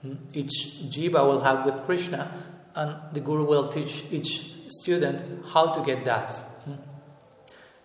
[0.00, 2.32] hmm, each jiva will have with Krishna,
[2.76, 6.34] and the Guru will teach each student how to get that.
[6.64, 6.74] Hmm.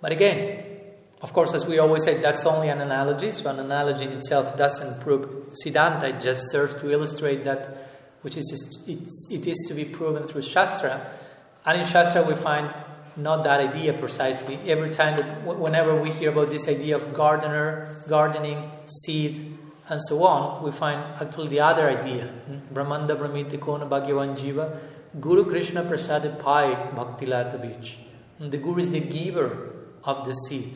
[0.02, 0.66] But again,
[1.22, 4.58] of course, as we always say, that's only an analogy, so an analogy in itself
[4.58, 7.90] doesn't prove Siddhanta, it just serves to illustrate that
[8.22, 11.02] which is it is to be proven through Shastra.
[11.66, 12.74] And in Shastra, we find
[13.18, 14.60] not that idea precisely.
[14.68, 19.58] Every time that, whenever we hear about this idea of gardener, gardening, seed,
[19.92, 22.24] and so on, we find actually the other idea.
[22.24, 22.74] Hmm?
[22.74, 24.78] Brahmanda Brahmiti Kona Bhagyavan Jiva,
[25.20, 27.96] Guru Krishna Prasad Pai Bhakti Lata Bij.
[28.40, 29.74] The Guru is the giver
[30.06, 30.74] of the seed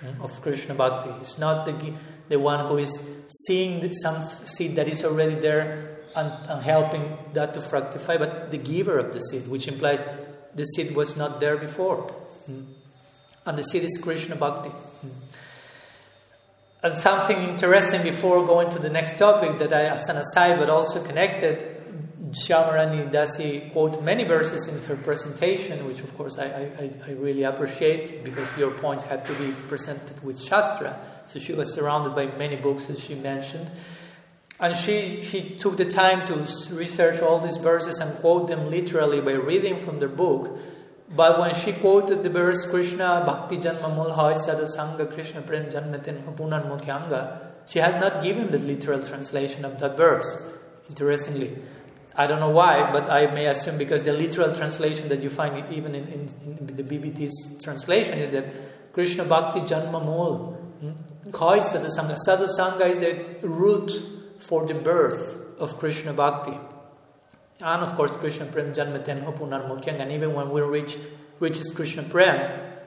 [0.00, 1.10] hmm, of Krishna Bhakti.
[1.20, 1.94] It's not the,
[2.28, 3.08] the one who is
[3.46, 8.58] seeing some seed that is already there and, and helping that to fructify, but the
[8.58, 10.04] giver of the seed, which implies
[10.54, 12.12] the seed was not there before.
[12.50, 12.66] Mm.
[13.46, 14.70] And the seed is Krishna Bhakti.
[16.84, 20.68] And something interesting before going to the next topic that I, as an aside, but
[20.68, 21.64] also connected,
[22.32, 27.44] Shyamarani Dasi quoted many verses in her presentation, which of course I, I, I really
[27.44, 30.98] appreciate because your points had to be presented with Shastra.
[31.26, 33.70] So she was surrounded by many books, as she mentioned.
[34.60, 36.34] And she, she took the time to
[36.74, 40.58] research all these verses and quote them literally by reading from the book.
[41.14, 46.22] But when she quoted the verse Krishna Bhakti Janma Mul Sadhu Sangha Krishna Prem Janmatin
[46.34, 50.42] Punan Mukhyanga, she has not given the literal translation of that verse,
[50.88, 51.56] interestingly.
[52.16, 55.72] I don't know why, but I may assume because the literal translation that you find
[55.72, 60.52] even in, in, in the BBT's translation is that Krishna Bhakti Janma Mul.
[60.80, 62.16] Hmm, Koi Sadhu Sangha.
[62.18, 63.90] Sadhu Sangha is the root
[64.38, 66.56] for the birth of Krishna Bhakti.
[67.64, 69.98] And of course, Krishna Prem Janmaten Hopunar Mukyang.
[69.98, 70.98] And even when we reach
[71.40, 72.38] reaches Krishna Prem,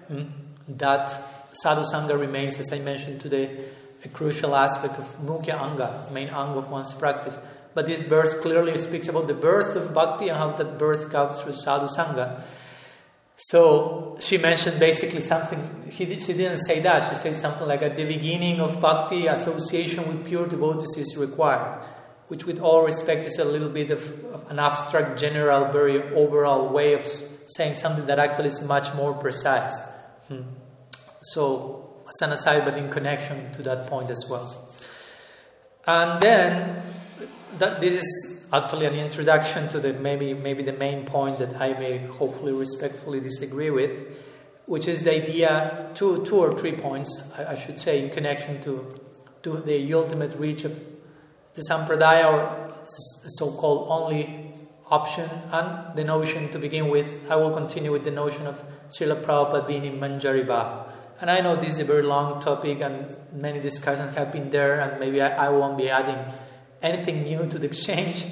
[0.08, 0.24] hmm,
[0.68, 1.10] that
[1.52, 3.58] sadhu sangha remains, as I mentioned today,
[4.06, 7.40] a crucial aspect of Mukhya Anga, main anga of one's practice.
[7.74, 11.42] But this verse clearly speaks about the birth of bhakti and how that birth comes
[11.42, 12.44] through sadhu sangha.
[13.38, 17.82] So she mentioned basically something, she, did, she didn't say that, she said something like
[17.82, 21.84] at the beginning of bhakti, association with pure devotees is required,
[22.28, 26.70] which with all respect is a little bit of, of an abstract, general, very overall
[26.70, 27.06] way of
[27.46, 29.80] saying something that actually is much more precise.
[30.28, 30.42] Hmm.
[31.22, 34.70] So, as an aside, but in connection to that point as well.
[35.86, 36.82] And then,
[37.60, 41.74] that, this is actually an introduction to the maybe maybe the main point that I
[41.74, 44.08] may hopefully respectfully disagree with,
[44.66, 48.62] which is the idea two two or three points I, I should say in connection
[48.62, 49.02] to
[49.44, 50.80] to the ultimate reach of
[51.58, 54.54] the sampradaya or so-called only
[54.90, 57.30] option and the notion to begin with.
[57.32, 60.88] I will continue with the notion of Srila Prabhupada being in Manjari Bhav.
[61.20, 64.80] And I know this is a very long topic and many discussions have been there,
[64.80, 66.20] and maybe I, I won't be adding
[66.84, 68.28] anything new to the exchange.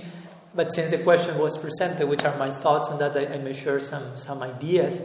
[0.54, 3.54] But since the question was presented, which are my thoughts on that, I, I may
[3.54, 5.02] share some, some ideas.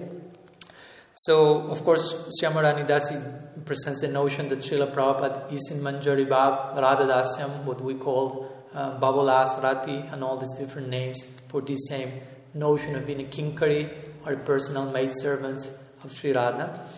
[1.27, 6.75] So, of course, Syamarani Dasi presents the notion that Srila Prabhupada is in Manjari Bhav,
[6.81, 11.89] Radha Dasyam, what we call uh, Bhavollasa, Rati, and all these different names for this
[11.91, 12.11] same
[12.55, 13.93] notion of being a kinkari
[14.25, 15.71] or personal maidservant
[16.03, 16.89] of Sri Radha.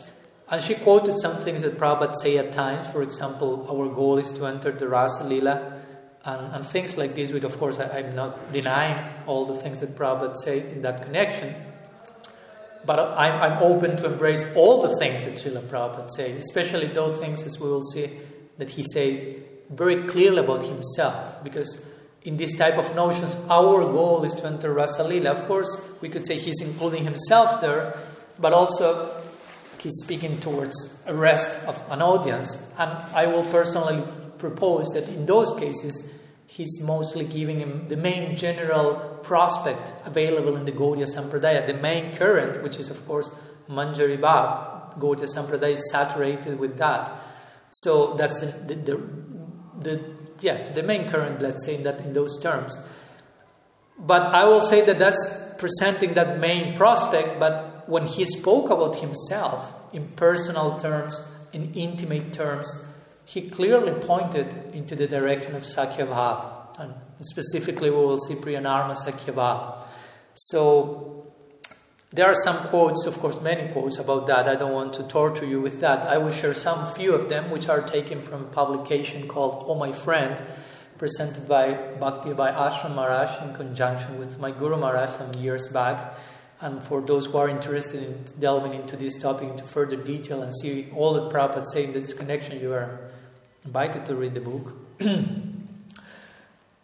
[0.48, 2.88] And she quoted some things that Prabhupada say at times.
[2.90, 5.82] For example, our goal is to enter the Rasa Lila
[6.24, 9.80] and, and things like this, which of course I, am not denying all the things
[9.80, 11.71] that Prabhupada say in that connection.
[12.84, 17.18] But I'm, I'm open to embrace all the things that Srila Prabhupada says, especially those
[17.18, 18.10] things, as we will see,
[18.58, 19.36] that he says
[19.70, 21.42] very clearly about himself.
[21.44, 21.88] Because
[22.22, 25.30] in this type of notions, our goal is to enter Rasa Lila.
[25.30, 27.96] Of course, we could say he's including himself there,
[28.38, 29.22] but also
[29.78, 30.74] he's speaking towards
[31.06, 32.56] a rest of an audience.
[32.78, 34.02] And I will personally
[34.38, 36.12] propose that in those cases,
[36.46, 42.14] he's mostly giving him the main general prospect available in the Gaudiya Sampradaya, the main
[42.16, 43.34] current, which is, of course,
[43.68, 44.98] Manjari Bhav.
[44.98, 47.12] Gaudiya Sampradaya is saturated with that.
[47.70, 49.00] So that's the, the, the,
[49.80, 50.04] the,
[50.40, 52.76] yeah, the main current, let's say, in, that, in those terms.
[53.98, 58.96] But I will say that that's presenting that main prospect, but when he spoke about
[58.96, 61.18] himself in personal terms,
[61.52, 62.68] in intimate terms,
[63.24, 66.80] he clearly pointed into the direction of Sakhyabhav.
[66.80, 69.82] And specifically, we will see Priyanarma Sakhyabhav.
[70.34, 71.22] So,
[72.14, 74.46] there are some quotes, of course, many quotes about that.
[74.46, 76.06] I don't want to torture you with that.
[76.06, 79.74] I will share some few of them, which are taken from a publication called Oh
[79.74, 80.42] My Friend,
[80.98, 86.14] presented by Bhakti by Ashram Maharaj in conjunction with my Guru Maharaj some years back.
[86.60, 90.54] And for those who are interested in delving into this topic into further detail and
[90.54, 93.10] see all that Prabhupada say in this connection, you are
[93.64, 94.74] invited to read the book.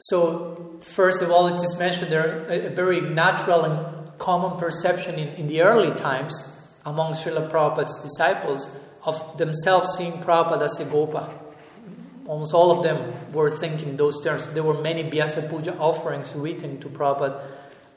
[0.01, 5.17] so, first of all, it is mentioned there a, a very natural and common perception
[5.17, 8.69] in, in the early times among Srila Prabhupada's disciples
[9.05, 11.29] of themselves seeing Prabhupada as a Gopa.
[12.27, 14.49] Almost all of them were thinking those terms.
[14.49, 17.41] There were many Vyasa Puja offerings written to Prabhupada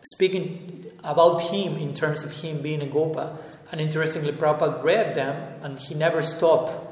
[0.04, 3.38] speaking about him in terms of him being a Gopa.
[3.72, 6.88] And interestingly, Prabhupada read them and he never stopped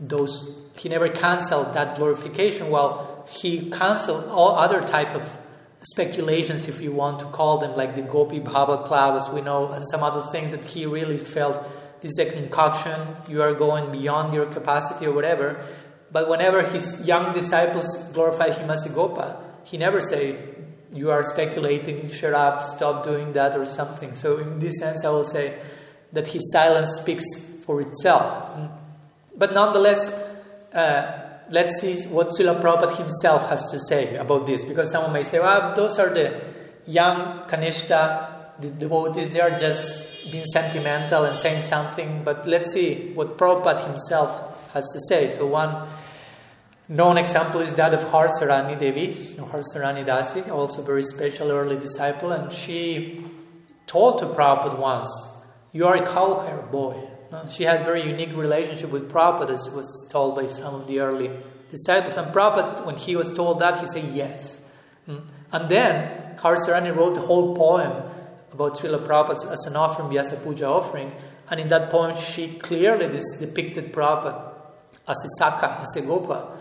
[0.00, 5.38] those, he never cancelled that glorification while he cancelled all other type of
[5.80, 9.70] speculations, if you want to call them, like the Gopi Bhava Club, as we know,
[9.70, 11.62] and some other things that he really felt
[12.00, 15.62] this is a concoction, you are going beyond your capacity or whatever.
[16.10, 20.56] But whenever his young disciples glorified him as a Gopa, he never said,
[20.92, 24.14] you are speculating, shut up, stop doing that, or something.
[24.14, 25.56] So, in this sense, I will say
[26.12, 27.24] that his silence speaks
[27.64, 28.58] for itself.
[29.36, 30.10] But nonetheless,
[30.72, 35.24] uh, let's see what Srila Prabhupada himself has to say about this, because someone may
[35.24, 36.40] say, well, those are the
[36.86, 43.12] young Kanishta, the devotees, they are just being sentimental and saying something, but let's see
[43.14, 45.30] what Prabhupada himself has to say.
[45.30, 45.88] So, one
[46.88, 49.08] known example is that of Harsharani Devi,
[49.38, 53.24] Harsharani Dasi, also very special early disciple, and she
[53.86, 55.10] told to Prabhupada once,
[55.72, 57.08] You are a cowherd boy.
[57.50, 61.00] She had a very unique relationship with Prabhupada, as was told by some of the
[61.00, 61.30] early
[61.70, 62.16] disciples.
[62.16, 64.60] And Prabhupada, when he was told that, he said yes.
[65.06, 65.18] Hmm.
[65.52, 68.02] And then Harsharani wrote a whole poem
[68.52, 71.12] about Srila Prabhupada as an offering, Vyasa Puja offering.
[71.50, 74.52] And in that poem, she clearly depicted Prabhupada
[75.06, 76.58] as a Sakha, as a Gopa.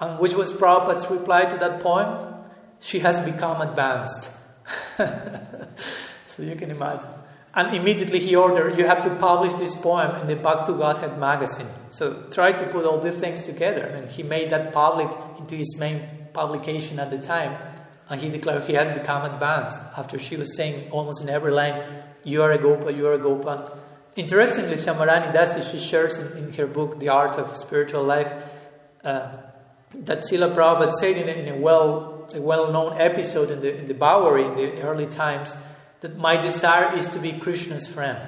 [0.00, 2.34] And which was Prabhupada's reply to that poem?
[2.80, 4.30] She has become advanced.
[6.26, 7.08] so you can imagine.
[7.54, 11.18] And immediately he ordered, you have to publish this poem in the Back to Godhead
[11.18, 11.66] magazine.
[11.90, 13.82] So try to put all these things together.
[13.82, 17.54] And he made that public into his main publication at the time.
[18.08, 21.82] And he declared he has become advanced after she was saying almost in every line,
[22.24, 23.78] You are a Gopa, you are a Gopa.
[24.16, 28.32] Interestingly, Syamarani Dasi, she shares in, in, her book, The Art of Spiritual Life,
[29.04, 29.36] uh,
[29.94, 33.86] that Srila Prabhupada said in a, in a well a well-known episode in the in
[33.86, 35.54] the Bowery in the early times
[36.02, 38.18] that my desire is to be Krishna's friend.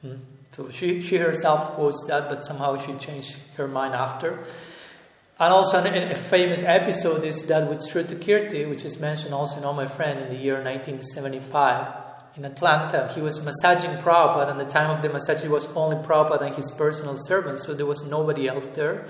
[0.00, 0.16] Hmm?
[0.56, 4.44] So she, she herself quotes that, but somehow she changed her mind after.
[5.38, 9.72] And also, a famous episode is that with Srutakirti, which is mentioned also in All
[9.72, 11.86] My Friend in the year 1975
[12.36, 13.10] in Atlanta.
[13.14, 16.54] He was massaging Prabhupada, and the time of the massage, it was only Prabhupada and
[16.54, 19.06] his personal servant, so there was nobody else there.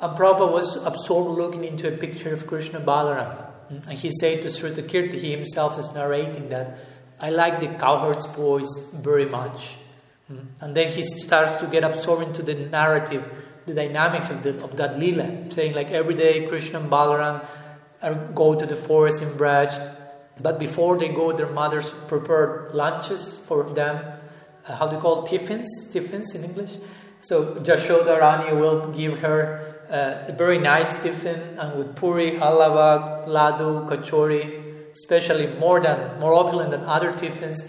[0.00, 3.50] And Prabhupada was absorbed looking into a picture of Krishna Balaram.
[3.70, 6.76] And he said to Srutakirti, he himself is narrating that,
[7.22, 9.76] I like the cowherd's voice very much.
[10.60, 13.28] And then he starts to get absorbed into the narrative,
[13.66, 17.44] the dynamics of, the, of that lila, saying like every day Krishna and Balaram
[18.34, 19.70] go to the forest in Braj,
[20.40, 24.18] but before they go, their mothers prepare lunches for them.
[24.66, 25.28] Uh, how you call it?
[25.30, 25.90] tiffins?
[25.92, 26.70] Tiffins in English.
[27.20, 33.26] So Yashoda Rani will give her uh, a very nice tiffin and with puri, halava,
[33.28, 34.61] ladu, kachori,
[34.92, 37.62] especially more than more opulent than other tiffins.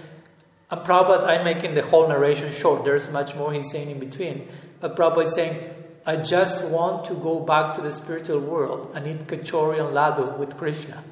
[0.69, 2.83] And Prabhupada, I'm making the whole narration short.
[2.83, 4.47] There's much more he's saying in between.
[4.79, 5.73] But Prabhupada is saying,
[6.05, 10.37] I just want to go back to the spiritual world and eat kachori and ladu
[10.37, 11.03] with Krishna.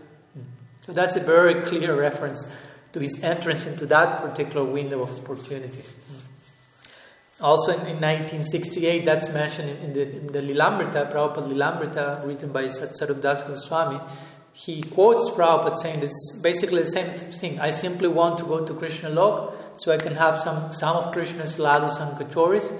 [0.86, 2.52] So that's a very clear reference
[2.92, 5.84] to his entrance into that particular window of opportunity.
[7.40, 12.52] Also in, in 1968, that's mentioned in, in, the, in the Lilamrita, Prabhupada Lilamrita, written
[12.52, 14.00] by Satsvarup Das Goswami.
[14.54, 17.60] He quotes Prabhupada saying it's basically the same thing.
[17.60, 21.12] I simply want to go to Krishna Lok so I can have some, some of
[21.12, 22.72] Krishna's ladus and kachoris,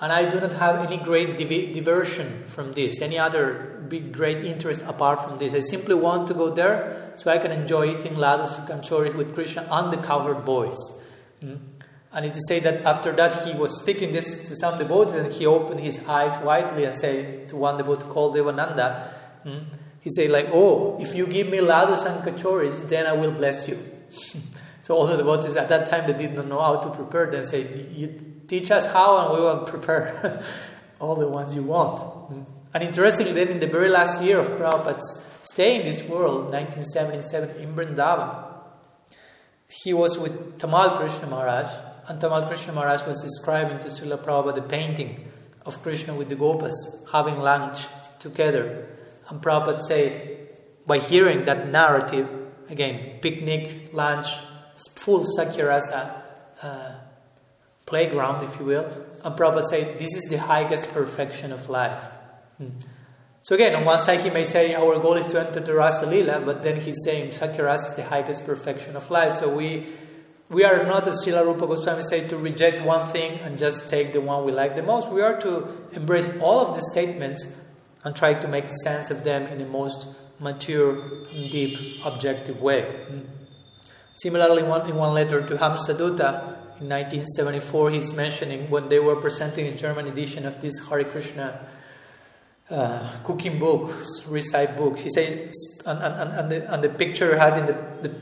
[0.00, 4.44] and I do not have any great div- diversion from this, any other big great
[4.44, 5.54] interest apart from this.
[5.54, 9.34] I simply want to go there so I can enjoy eating ladus and kachoris with
[9.34, 10.76] Krishna and the cowherd boys.
[11.42, 11.58] Mm?
[12.12, 15.32] And it is said that after that he was speaking this to some devotees and
[15.32, 19.08] he opened his eyes widely and said to one devotee called Devananda,
[19.44, 19.64] mm,
[20.04, 23.66] he said like, oh, if you give me ladus and kachoris, then I will bless
[23.66, 23.78] you.
[24.82, 27.42] so all the devotees at that time they did not know how to prepare them
[27.46, 30.42] say, you teach us how and we will prepare
[31.00, 32.46] all the ones you want.
[32.74, 37.56] And interestingly then in the very last year of Prabhupada's stay in this world, 1977
[37.56, 38.44] in Vrindavan,
[39.70, 41.74] he was with Tamal Krishna Maharaj
[42.08, 45.30] and Tamal Krishna Maharaj was describing to Srila Prabhupada the painting
[45.64, 46.74] of Krishna with the Gopas
[47.10, 47.86] having lunch
[48.18, 48.86] together.
[49.28, 50.38] And Prabhupada say,
[50.86, 52.28] by hearing that narrative,
[52.68, 54.28] again, picnic, lunch,
[54.96, 56.22] full Sakhyarasa
[56.62, 56.92] uh,
[57.86, 58.84] playground, if you will,
[59.24, 62.02] and Prabhupada say, this is the highest perfection of life.
[62.58, 62.68] Hmm.
[63.42, 66.06] So again, on one side he may say our goal is to enter the Rasa
[66.06, 69.34] Lila, but then he's saying Sakhyarasa is the highest perfection of life.
[69.34, 69.86] So we
[70.50, 74.12] we are not, as Srila Rupa Goswami said, to reject one thing and just take
[74.12, 75.08] the one we like the most.
[75.08, 77.44] We are to embrace all of the statements
[78.04, 80.06] and try to make sense of them in the most
[80.38, 83.06] mature, deep, objective way.
[84.14, 89.66] Similarly, one, in one letter to Hamsadutta in 1974, he's mentioning when they were presenting
[89.66, 91.66] a German edition of this Hare Krishna
[92.70, 93.92] uh, cooking book,
[94.28, 94.98] recite book.
[94.98, 95.54] He says,
[95.86, 98.14] and, and, and, the, and the picture had in the, the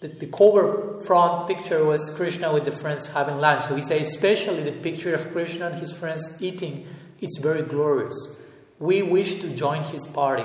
[0.00, 3.64] the, the cover front picture was Krishna with the friends having lunch.
[3.64, 6.86] So he says, especially the picture of Krishna and his friends eating,
[7.20, 8.37] it's very glorious.
[8.78, 10.44] We wish to join his party.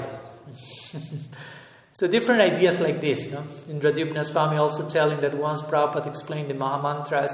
[1.93, 3.31] so different ideas like this.
[3.31, 3.41] No?
[3.67, 7.31] Indradyumna Swami also telling that once Prabhupada explained the Mahamantras,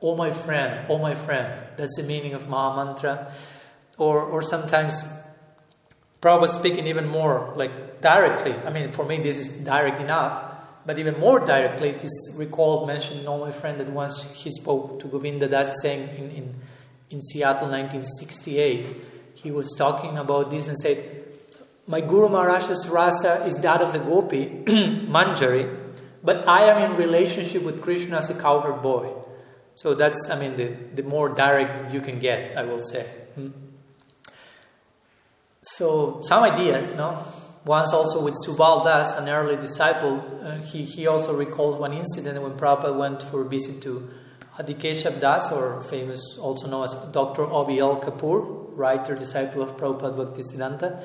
[0.00, 1.66] oh my friend, oh my friend.
[1.76, 3.32] That's the meaning of Mahamantra.
[3.96, 5.02] Or, or sometimes
[6.22, 8.54] Prabhupada speaking even more like directly.
[8.64, 10.48] I mean, for me, this is direct enough
[10.88, 15.00] but even more directly, it is recalled, mentioned, know my friend that once he spoke
[15.00, 16.54] to Govinda Das saying in, in,
[17.10, 18.86] in Seattle 1968,
[19.42, 21.24] he was talking about this and said,
[21.86, 25.92] My Guru Maharaj's rasa is that of the gopi, Manjari,
[26.24, 29.14] but I am in relationship with Krishna as a cowherd boy.
[29.76, 33.06] So that's, I mean, the, the more direct you can get, I will say.
[33.36, 33.50] Hmm.
[35.62, 37.22] So, some ideas, no?
[37.64, 42.42] Once also with Subal Das, an early disciple, uh, he, he also recalls one incident
[42.42, 44.08] when Prabhupada went for a visit to
[44.58, 47.42] Adikeshav Das, or famous, also known as Dr.
[47.42, 48.00] O.B.L.
[48.00, 51.02] Kapoor, writer, disciple of Prabhupada Bhaktisiddhanta.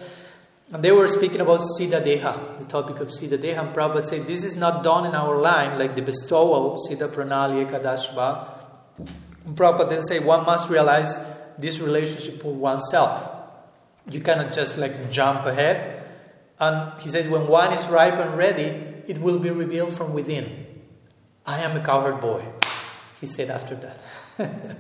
[0.72, 3.60] And they were speaking about Siddha Deha, the topic of Siddha Deha.
[3.60, 7.66] And Prabhupada said, This is not done in our line, like the bestowal, Siddha Pranali
[7.66, 8.48] Ekadashva.
[9.46, 11.18] And Prabhupada then said, One must realize
[11.58, 13.30] this relationship with oneself.
[14.10, 16.04] You cannot just like jump ahead
[16.64, 20.66] and he says, when one is ripe and ready, it will be revealed from within.
[21.46, 22.42] I am a cowherd boy,
[23.24, 23.98] he said after that.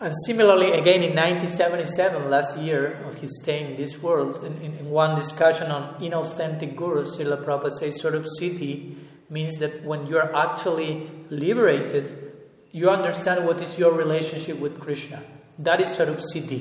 [0.00, 4.90] and similarly, again in 1977, last year of his stay in this world, in, in,
[4.90, 8.94] one discussion on inauthentic gurus, Srila Prabhupada says, svarupa siddhi
[9.30, 12.32] means that when you are actually liberated,
[12.72, 15.22] you understand what is your relationship with Krishna.
[15.58, 16.60] That is svarupa siddhi,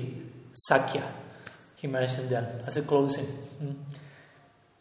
[0.70, 1.03] sakhya.
[1.76, 3.28] he mentioned that as a closing.
[3.62, 3.76] Mm.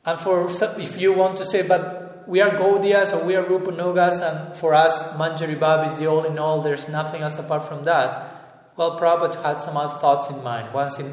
[0.05, 4.23] And for if you want to say, but we are Gaudiyas or we are Rupanugas,
[4.23, 7.85] and for us Manjari Bhav is the all in all, there's nothing else apart from
[7.85, 8.73] that.
[8.77, 10.73] Well, Prabhupada had some other thoughts in mind.
[10.73, 11.13] Once in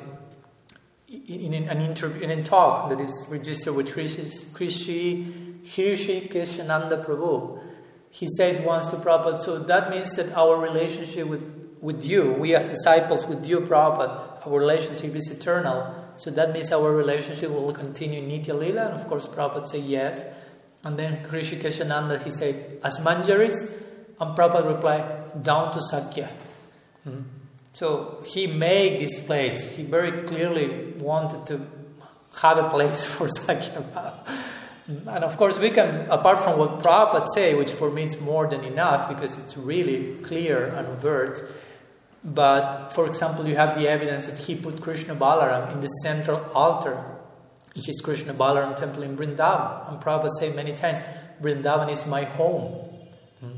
[1.07, 7.63] in, in an interview, in a talk that is registered with Krishi, Krishi Krishnananda Prabhu,
[8.11, 11.43] he said once to Prabhupada, so that means that our relationship with,
[11.81, 15.95] with you, we as disciples with you, Prabhupada, our relationship is eternal.
[16.17, 18.91] So that means our relationship will continue in Nitya Lila.
[18.91, 20.23] And of course, Prabhupada said yes.
[20.83, 23.83] And then Krishi Krishnananda, he said, as Manjaris.
[24.19, 26.29] And Prabhupada replied, down to Sakhya.
[27.03, 27.21] Hmm?
[27.73, 29.71] So he made this place.
[29.75, 31.67] He very clearly wanted to
[32.41, 33.83] have a place for Sakhya
[34.87, 38.47] And of course, we can, apart from what Prabhupada say, which for me is more
[38.47, 41.51] than enough because it's really clear and overt.
[42.23, 46.43] But for example, you have the evidence that he put Krishna Balaram in the central
[46.55, 47.16] altar
[47.85, 49.91] his Krishna Balaram temple in Vrindavan.
[49.91, 50.99] And Prabhupada said many times,
[51.41, 52.73] Vrindavan is my home.
[53.39, 53.51] Hmm.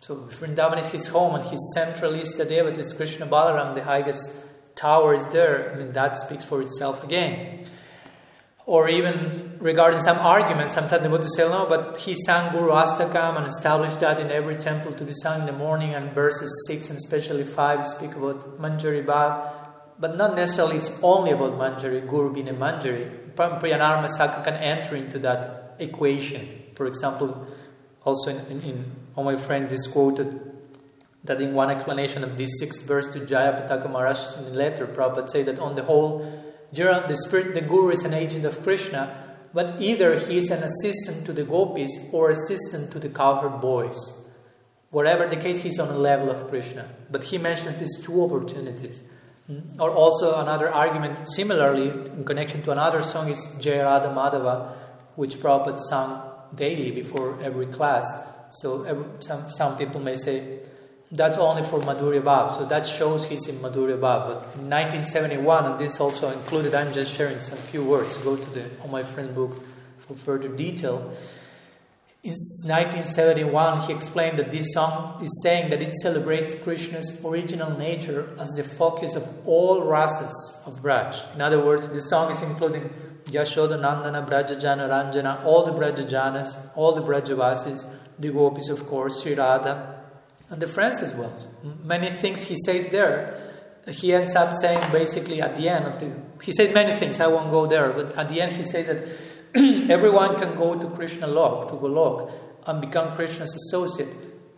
[0.00, 4.32] So Vrindavan is his home and his central Istadevat is Krishna Balaram, the highest
[4.74, 5.72] tower is there.
[5.72, 7.64] I mean, that speaks for itself again.
[8.66, 13.46] Or even regarding some arguments, sometimes would say, no, but he sang Guru Astakam and
[13.46, 16.96] established that in every temple to be sung in the morning, and verses 6 and
[16.96, 19.53] especially 5 speak about Manjari Bhav.
[19.98, 23.34] But not necessarily it's only about Manjari, Guru being a Manjari.
[23.34, 26.62] Priyanarma Sakha can enter into that equation.
[26.74, 27.46] For example,
[28.04, 30.52] also in, in, in all my friends is quoted
[31.24, 34.86] that in one explanation of this sixth verse to Jaya Pataka Maharaj in the letter,
[34.86, 36.42] Prabhupada say that on the whole,
[36.72, 41.24] the spirit, the guru is an agent of Krishna, but either he is an assistant
[41.26, 43.96] to the gopis or assistant to the cowherd boys.
[44.90, 46.88] Whatever the case, he's on the level of Krishna.
[47.10, 49.00] But he mentions these two opportunities.
[49.78, 54.72] Or also another argument, similarly, in connection to another song, is Jaya Radha Madhava,
[55.16, 56.22] which Prabhupada sang
[56.54, 58.06] daily before every class.
[58.50, 60.60] So every, some, some people may say
[61.10, 62.58] that's only for Madhurya Bhav.
[62.58, 64.26] So that shows he's in Madhurya Bhav.
[64.26, 68.16] But in 1971, and this also included, I'm just sharing some few words.
[68.16, 69.62] Go to the On My Friend book
[70.06, 71.12] for further detail.
[72.24, 78.34] In 1971, he explained that this song is saying that it celebrates Krishna's original nature
[78.40, 80.32] as the focus of all rasas
[80.66, 81.34] of Braj.
[81.34, 82.88] In other words, the song is including
[83.26, 87.86] Yashoda, Nandana, Brajajana, Ranjana, all the Brajajanas, all the Brajavasis,
[88.18, 90.02] the gopis, of course, Sri Radha,
[90.48, 91.30] and the friends as well.
[91.82, 93.38] Many things he says there.
[93.86, 96.18] He ends up saying basically at the end of the.
[96.42, 99.33] He said many things, I won't go there, but at the end he says that
[99.88, 102.32] everyone can go to Krishna Lok, to Golok,
[102.66, 104.08] and become Krishna's associate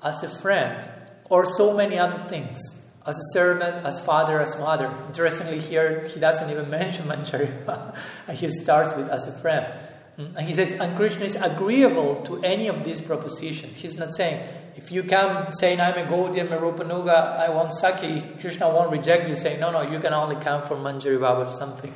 [0.02, 0.88] as a friend,
[1.28, 2.58] or so many other things.
[3.06, 4.92] As a servant, as father, as mother.
[5.06, 7.52] Interestingly, here he doesn't even mention Manjari.
[8.32, 9.66] he starts with as a friend.
[10.18, 13.76] Mm, and he says, and Krishna is agreeable to any of these propositions.
[13.76, 14.40] He's not saying,
[14.76, 18.90] if you come saying, I'm a Gaudiya, I'm a Rupanuga, I want Saki, Krishna won't
[18.90, 21.92] reject you, saying, no, no, you can only come for Manjari Bhava or something.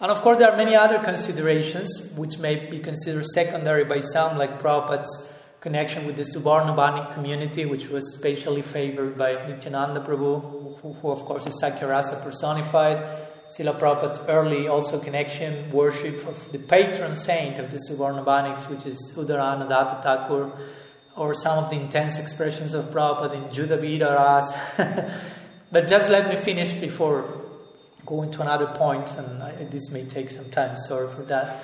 [0.00, 4.38] And of course, there are many other considerations which may be considered secondary by some,
[4.38, 10.92] like Prabhupada's connection with the Suvarnabanik community, which was specially favored by Nityananda Prabhu, who,
[10.94, 12.96] who of course is Sakhyarasa personified
[13.50, 19.12] Srila Prabhupada's early also connection, worship of the patron saint of the Suvarnabaniks, which is
[19.16, 20.52] Uddharana Datta Thakur,
[21.16, 24.56] or some of the intense expressions of Prabhupada in Juda Vida Ras.
[25.72, 27.39] but just let me finish before
[28.10, 31.62] going to another point, and I, this may take some time, sorry for that.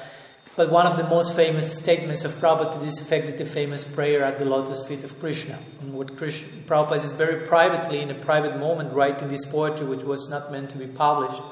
[0.55, 3.85] But one of the most famous statements of Prabhupada to this effect is the famous
[3.85, 5.59] prayer at the lotus feet of Krishna.
[5.83, 10.03] And what Krishna, Prabhupada is very privately, in a private moment, writing this poetry, which
[10.03, 11.43] was not meant to be published.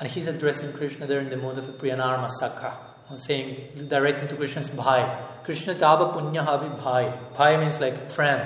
[0.00, 2.72] And he's addressing Krishna there in the mode of a Priyanarma Sakha,
[3.20, 5.24] saying, directing to Krishna's Bhai.
[5.44, 7.12] Krishna Taba Punya Havi Bhai.
[7.36, 8.42] Bhai means like friend,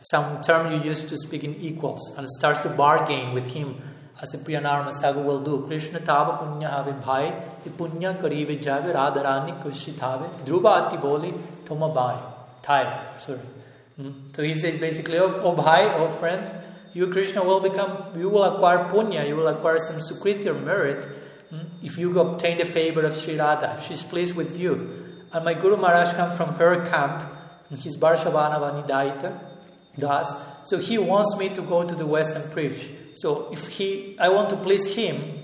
[0.00, 3.82] some term you use to speak in equals, and starts to bargain with him
[4.22, 5.66] as a Priyanarma Sakha will do.
[5.66, 11.32] Krishna Taba Punya Havi Bhai, I Punya Karive Jave Radharani Kushitave, Dhruva Ati Boli
[11.64, 12.18] Toma Bhai.
[12.62, 13.38] Thai, sorry.
[13.96, 14.10] Hmm?
[14.32, 16.44] So he says basically, oh, oh Bhai, oh friend,
[16.92, 21.02] you Krishna will become, you will acquire punya, you will acquire some sukriti or merit
[21.48, 23.80] hmm, if you obtain the favor of Sri Radha.
[23.80, 25.26] She's pleased with you.
[25.32, 27.22] And my Guru Maharaj comes from her camp,
[27.78, 29.38] he's Varshabhanavi Dayita
[29.96, 30.34] Das.
[30.64, 32.88] So he wants me to go to the West and preach.
[33.14, 35.40] So if he, I want to please him,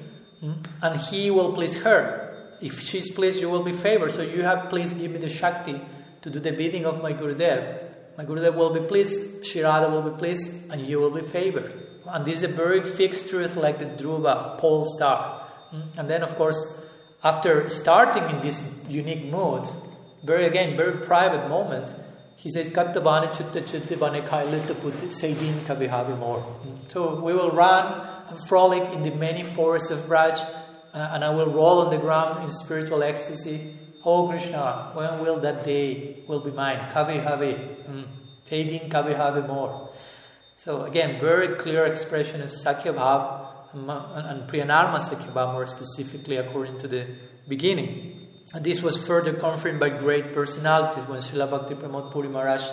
[0.82, 2.56] and he will please her.
[2.60, 4.12] If she's pleased, you will be favored.
[4.12, 5.80] So you have please give me the Shakti
[6.22, 7.82] to do the bidding of my Gurudev.
[8.16, 11.72] My Gurudev will be pleased, Sri Radha will be pleased, and you will be favored.
[12.06, 15.40] And this is a very fixed truth like the Dhruva pole star.
[15.70, 15.80] Hmm?
[15.98, 16.82] And then, of course,
[17.22, 19.66] after starting in this unique mood,
[20.24, 21.92] very again, very private moment,
[22.36, 26.44] he says, Kattavani chutta chittavani kailita putti seidin kavihavi more.
[26.88, 30.38] So we will run and frolic in the many forests of Braj,
[30.94, 33.74] uh, and I will roll on the ground in spiritual ecstasy.
[34.04, 36.78] Oh Krishna, when will that day will be mine?
[36.90, 37.76] Kavihavi.
[38.46, 39.90] Seidin kavihavi more.
[40.56, 46.36] So again, very clear expression of Sakhya Bhav and, and Priyanarma Sakhya Bhav more specifically
[46.36, 47.06] according to the
[47.48, 48.25] beginning.
[48.56, 52.66] And this was further confirmed by great personalities when Srila Bhakti Pramod Puri Maharaj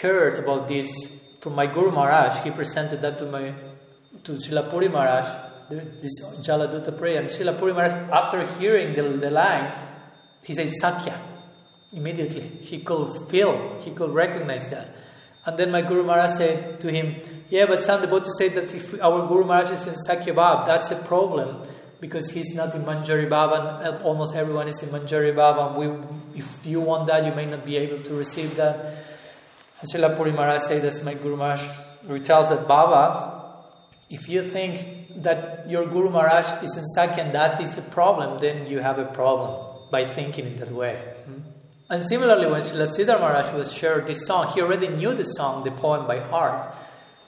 [0.00, 0.90] heard about this
[1.42, 2.42] from my Guru Maharaj.
[2.44, 3.52] He presented that to my
[4.24, 5.26] to Srila Puri Maharaj,
[5.68, 7.20] this Jaladuta prayer.
[7.20, 9.76] And Srila Puri Maharaj, after hearing the, the lines,
[10.44, 11.14] he says Sakhya.
[11.92, 14.96] Immediately, he could feel, he could recognize that.
[15.44, 17.16] And then my Guru Maharaj said to him,
[17.50, 20.90] Yeah, but some devotees say that if our Guru Maharaj is in Sakhya Bhav, that's
[20.90, 21.68] a problem
[22.00, 25.76] because he's not in Manjari Bhava, and almost everyone is in Manjari Bhava.
[25.76, 29.04] We, if you want that, you may not be able to receive that.
[29.80, 31.62] And Srila Puri Maharaj said, as my Guru Maharaj
[32.06, 33.40] retells that Baba,
[34.08, 38.38] if you think that your Guru Maharaj is in Sakhya and that is a problem,
[38.38, 40.96] then you have a problem by thinking in that way.
[41.24, 41.40] Hmm?
[41.90, 45.64] And similarly, when Srila Sridhar Maharaj was shared this song, he already knew the song,
[45.64, 46.72] the poem by heart.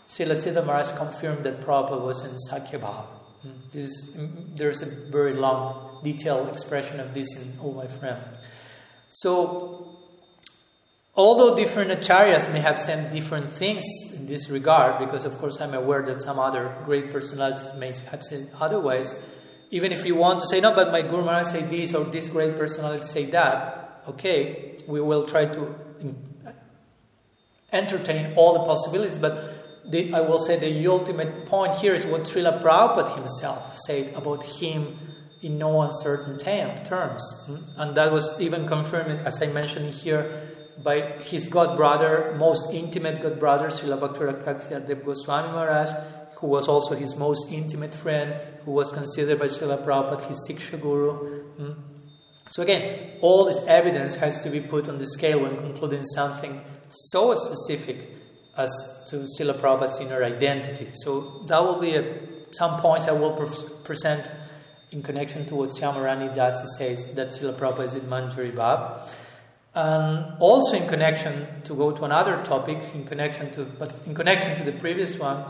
[0.06, 3.21] Srila Sridhar Maharaj confirmed that Prabhupada was in Sakhya Bhava.
[3.72, 8.20] This, mm, mm, there's a very long, detailed expression of this in My Friend.
[9.10, 9.98] So,
[11.14, 13.84] although different acharyas may have said different things
[14.14, 18.22] in this regard, because of course I'm aware that some other great personalities may have
[18.22, 19.28] said otherwise,
[19.70, 22.28] even if you want to say, no, but my Guru Maharaj say this or this
[22.28, 26.14] great personality say that, okay, we will try to mm,
[27.72, 32.22] entertain all the possibilities, but the, I will say the ultimate point here is what
[32.22, 34.98] Srila Prabhupada himself said about him
[35.42, 37.50] in no uncertain terms.
[37.76, 40.48] And that was even confirmed, as I mentioned here,
[40.82, 45.90] by his god brother, most intimate god brother, Srila Bhakti Goswami Maharaj,
[46.36, 50.80] who was also his most intimate friend, who was considered by Srila Prabhupada his Siksha
[50.80, 51.42] Guru.
[51.56, 51.72] Hmm?
[52.48, 56.62] So again, all this evidence has to be put on the scale when concluding something
[56.88, 58.21] so specific
[58.56, 58.70] as
[59.08, 60.88] to Srila Prabhupada's inner identity.
[60.94, 62.04] So that will be a,
[62.50, 64.24] some points I will pre- present
[64.90, 69.08] in connection to what Syamarani Dasi says that Srila Prabhupada is in Manjari Bhav.
[69.74, 74.54] And also in connection to go to another topic, in connection to but in connection
[74.56, 75.42] to the previous one,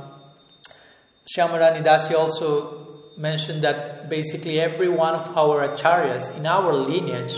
[1.37, 2.83] Syamarani Dasi also
[3.17, 7.35] mentioned that basically every one of our acharyas in our lineage,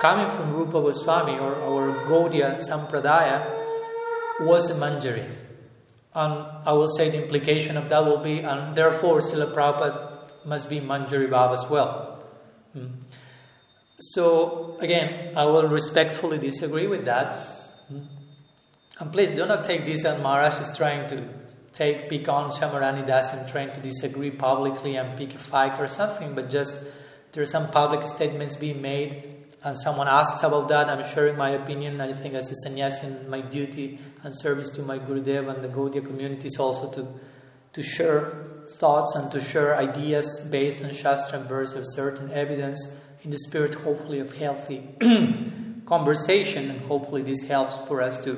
[0.00, 3.55] coming from Rupa Goswami or our Gaudiya Sampradaya,
[4.40, 5.28] was a Manjari.
[6.14, 10.70] And I will say the implication of that will be, and therefore Srila Prabhupada must
[10.70, 12.24] be Manjari Bhav as well.
[12.72, 12.86] Hmm.
[14.00, 17.34] So, again, I will respectfully disagree with that.
[17.88, 18.02] Hmm.
[18.98, 21.28] And please do not take this as Maharaj is trying to
[21.72, 25.86] take pick on Syamarani Das and trying to disagree publicly and pick a fight or
[25.86, 26.82] something, but just
[27.32, 31.50] there are some public statements being made and someone asks about that, I'm sharing my
[31.50, 32.00] opinion.
[32.00, 36.04] I think as a sannyasi, my duty and service to my Gurudev and the Gaudiya
[36.04, 37.06] communities also to,
[37.72, 42.92] to share thoughts and to share ideas based on Shastra and verse of certain evidence
[43.22, 44.82] in the spirit, hopefully, of healthy
[45.86, 46.70] conversation.
[46.72, 48.34] And hopefully, this helps for us to,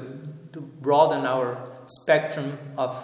[0.53, 2.95] to broaden our spectrum of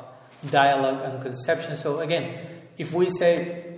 [0.51, 1.76] dialogue and conception.
[1.76, 2.39] So, again,
[2.76, 3.70] if we say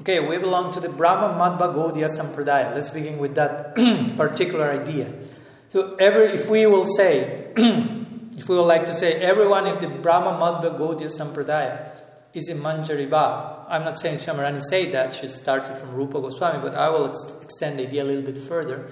[0.00, 2.74] Okay, we belong to the Brahma Madhva Gaudiya Sampradaya.
[2.74, 3.76] Let's begin with that
[4.16, 5.14] particular idea.
[5.68, 7.52] So, every, if we will say,
[8.36, 12.00] if we would like to say, everyone in the Brahma Madhva Gaudiya Sampradaya
[12.32, 13.64] is in Manjari Bhav.
[13.68, 17.32] I'm not saying Syamarani say that, she started from Rupa Goswami, but I will ex-
[17.42, 18.90] extend the idea a little bit further.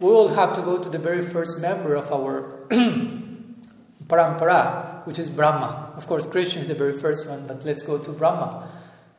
[0.00, 2.66] We will have to go to the very first member of our
[4.06, 5.92] parampara, which is Brahma.
[5.96, 8.68] Of course, Krishna is the very first one, but let's go to Brahma.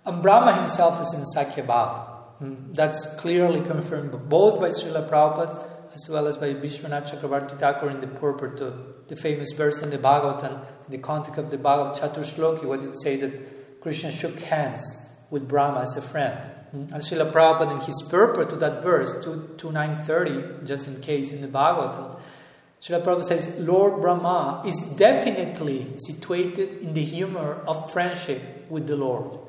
[0.05, 2.07] And Brahma himself is in Sakhya Bhava.
[2.39, 2.73] Hmm.
[2.73, 7.99] That's clearly confirmed both by Srila Prabhupada as well as by Vishwanath Chakravarti Thakur in
[7.99, 8.73] the purport to
[9.07, 12.99] the famous verse in the Bhagavatam, in the context of the Bhagavad Chaturshloki, what it
[12.99, 14.81] say that Krishna shook hands
[15.29, 16.49] with Brahma as a friend.
[16.71, 16.93] Hmm.
[16.93, 21.47] And Srila Prabhupada in his purport to that verse, 2930, just in case in the
[21.47, 22.19] Bhagavatam,
[22.81, 28.95] Srila Prabhupada says, Lord Brahma is definitely situated in the humor of friendship with the
[28.95, 29.39] Lord.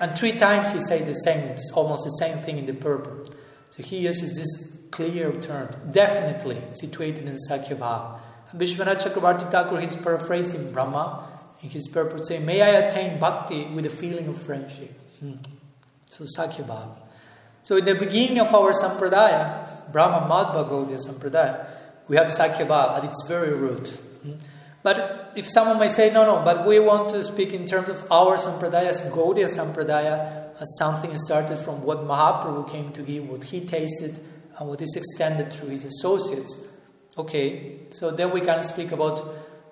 [0.00, 3.34] And three times he said the same, almost the same thing in the purport.
[3.70, 8.20] So he uses this clear term, definitely situated in Sakhyabhava.
[8.54, 11.28] Vishwanath Chakravarti Thakur, he's paraphrasing Brahma,
[11.62, 14.92] in his purport saying, May I attain bhakti with a feeling of friendship.
[15.20, 15.34] Hmm.
[16.10, 16.96] So Sakhya Bhava.
[17.62, 21.66] So in the beginning of our sampradaya, Brahma Madhva Gaudiya Sampradaya,
[22.06, 23.88] we have Sakhya Bhava at its very root.
[24.22, 24.32] Hmm.
[24.82, 28.10] But if someone may say, no, no, but we want to speak in terms of
[28.10, 33.60] our sampradaya, Gaudiya Sampradaya, as something started from what Mahaprabhu came to give, what he
[33.60, 34.14] tasted,
[34.58, 36.56] and what is extended through his associates.
[37.16, 39.18] Okay, so then we can speak about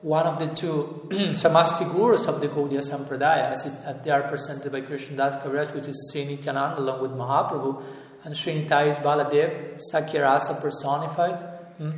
[0.03, 4.71] one of the two Samasti Gurus of the Gaudiya Sampradaya, as, it, they are presented
[4.71, 7.83] by Krishna Das Kaviraj, which is Sri Nityananda along with Mahaprabhu,
[8.25, 11.41] and Sri Nitai is Baladev, Sakhyarasa personified.
[11.79, 11.91] Hmm?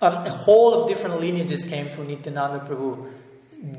[0.00, 3.12] A whole of different lineages came from Nityananda Prabhu,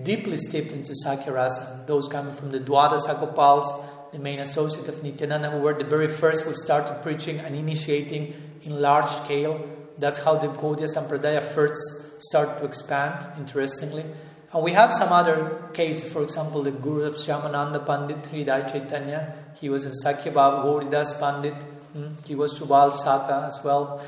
[0.03, 1.85] deeply steeped into Sakhyarasa.
[1.85, 3.67] Those coming from the Dwadasa Gopals,
[4.13, 8.33] the main associate of Nityananda, who were the very first who started preaching and initiating
[8.63, 9.67] in large scale.
[9.97, 14.05] That's how the Gaudiya Sampradaya first started to expand, interestingly.
[14.53, 19.35] And we have some other cases, for example, the Guru of Shyamananda Pandit, Hriday Chaitanya,
[19.59, 21.55] he was in Sakhyabhav, Gauridas Pandit,
[21.93, 22.09] hmm?
[22.25, 24.03] he was Subal Sakha as well.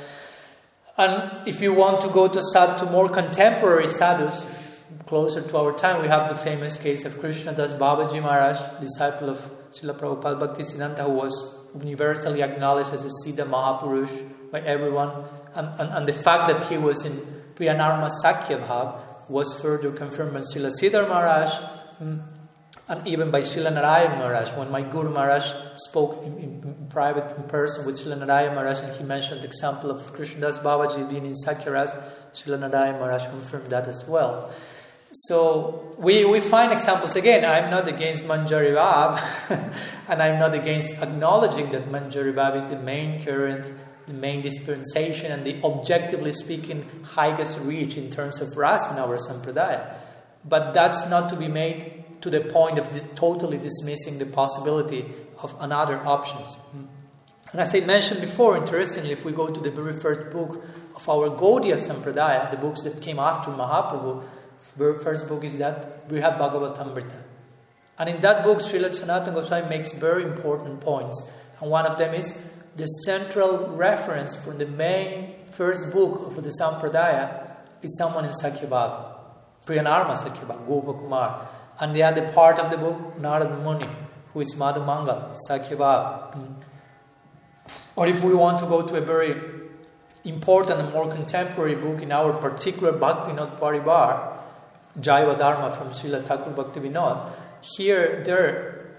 [0.98, 4.46] And if you want to go to, to more contemporary sadhus,
[5.08, 9.30] closer to our time, we have the famous case of Krishna Das Babaji Maharaj, disciple
[9.30, 15.12] of Srila Prabhupada Bhaktisiddhanta, who was universally acknowledged as a Siddha Mahapurush by everyone.
[15.56, 17.14] And, and, and the fact that he was in
[17.56, 21.54] Priyanarma Sakhya Bhav was further confirmed by Srila Sridhar Maharaj
[21.98, 22.18] hmm,
[22.88, 24.50] and even by Srila Narayan Maharaj.
[24.58, 28.82] When my Guru Maharaj spoke in, in, in private, in person with Srila Narayan Maharaj,
[28.82, 31.92] and he mentioned the example of Krishnadas Babaji being in Sakhyaras,
[32.34, 34.54] Srila Narayan Maharaj confirmed that as well.
[35.18, 37.46] So we, we find examples again.
[37.46, 39.74] I'm not against Manjari Bhav,
[40.10, 43.72] and I'm not against acknowledging that Manjari Bhav is the main current,
[44.08, 49.18] the main dispensation, and the objectively speaking highest reach in terms of ras in our
[49.18, 49.96] sampradaya.
[50.44, 55.06] But that's not to be made to the point of totally dismissing the possibility
[55.42, 56.58] of another options.
[57.54, 60.62] And as I mentioned before, interestingly, if we go to the very first book
[60.94, 64.26] of our Gaudiya Sampradaya, the books that came after Mahaprabhu,
[64.78, 67.22] first book is that Brihad Bhagavatamrita.
[67.98, 71.32] And in that book, Srila Sanatana Goswami makes very important points.
[71.62, 76.50] And one of them is the central reference from the main first book of the
[76.50, 77.52] Sampradaya
[77.82, 79.16] is someone in Sakhyabhava,
[79.66, 81.48] Priyanarma Sakhyabhava, Gopakumar.
[81.80, 83.90] And the other part of the book, Narad Muni,
[84.34, 86.56] who is Madhu Mangal, Sakhyabhava.
[87.96, 89.36] Or if we want to go to a very
[90.26, 94.35] important and more contemporary book in our particular Bhakti Not Paribar,
[95.00, 97.32] Jaiva Dharma from Srila Thakur Bhaktivinoda,
[97.62, 98.98] here, there,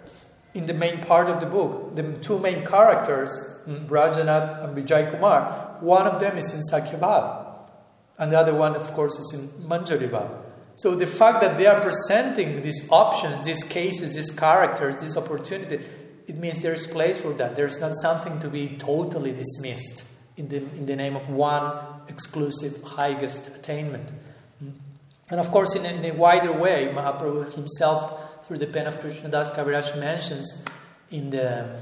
[0.54, 3.30] in the main part of the book, the two main characters,
[3.66, 7.46] mm, Vrajanath and Vijay Kumar, one of them is in Sakhyabhav,
[8.18, 10.30] and the other one, of course, is in Manjari Bhav.
[10.76, 15.84] So the fact that they are presenting these options, these cases, these characters, this opportunity,
[16.26, 17.56] it means there is place for that.
[17.56, 20.04] There's not something to be totally dismissed
[20.36, 21.72] in the, in the name of one
[22.08, 24.10] exclusive highest attainment.
[25.28, 29.00] And of course, in a, in a wider way, Mahaprabhu himself, through the pen of
[29.00, 30.64] Krishna Das Kaviraj, mentions
[31.10, 31.76] in the,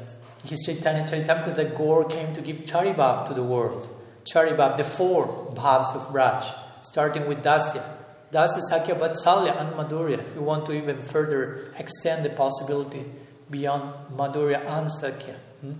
[0.44, 3.88] his Chaitanya Charitamrita that Gaur came to give Charibhav to the world.
[4.24, 6.50] Charibhav, the four bhavs of Braj,
[6.82, 7.84] starting with Dasya.
[8.32, 10.18] Dasya, Sakhya, Vatsalya, and Madhurya.
[10.18, 13.04] If you want to even further extend the possibility
[13.50, 15.36] beyond Madhurya and Sakhya.
[15.60, 15.72] Hmm?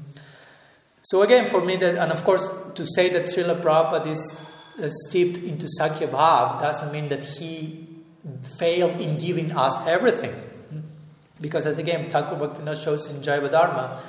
[1.02, 4.43] So again, for me, that, and of course, to say that Srila Prabhupada is
[4.76, 7.86] Uh, steeped into Sakhya Bhav doesn't mean that he
[8.58, 10.34] failed in giving us everything.
[11.40, 14.02] Because as again, Thakur Bhaktivinoda shows in Jaiva Dharma,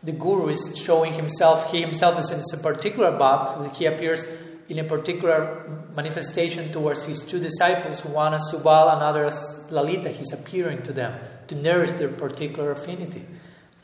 [0.00, 4.28] the Guru is showing himself, he himself is in a particular Bhav, he appears
[4.68, 10.10] in a particular manifestation towards his two disciples, one as Subal, and another as Lalita,
[10.10, 11.18] he's appearing to them
[11.48, 13.26] to nourish their particular affinity.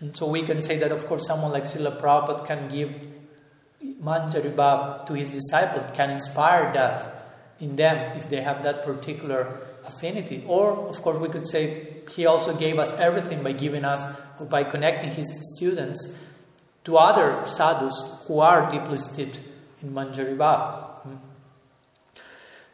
[0.00, 2.94] And so we can say that, of course, someone like Srila Prabhupada can give
[3.84, 7.18] Manjari Bhav to his disciple can inspire that
[7.60, 10.44] in them if they have that particular affinity.
[10.46, 14.04] Or, of course, we could say he also gave us everything by giving us
[14.38, 16.14] or by connecting his students
[16.84, 19.40] to other sadhus who are deeply steeped
[19.82, 21.02] in Manjari Bhav.
[21.02, 21.16] Hmm.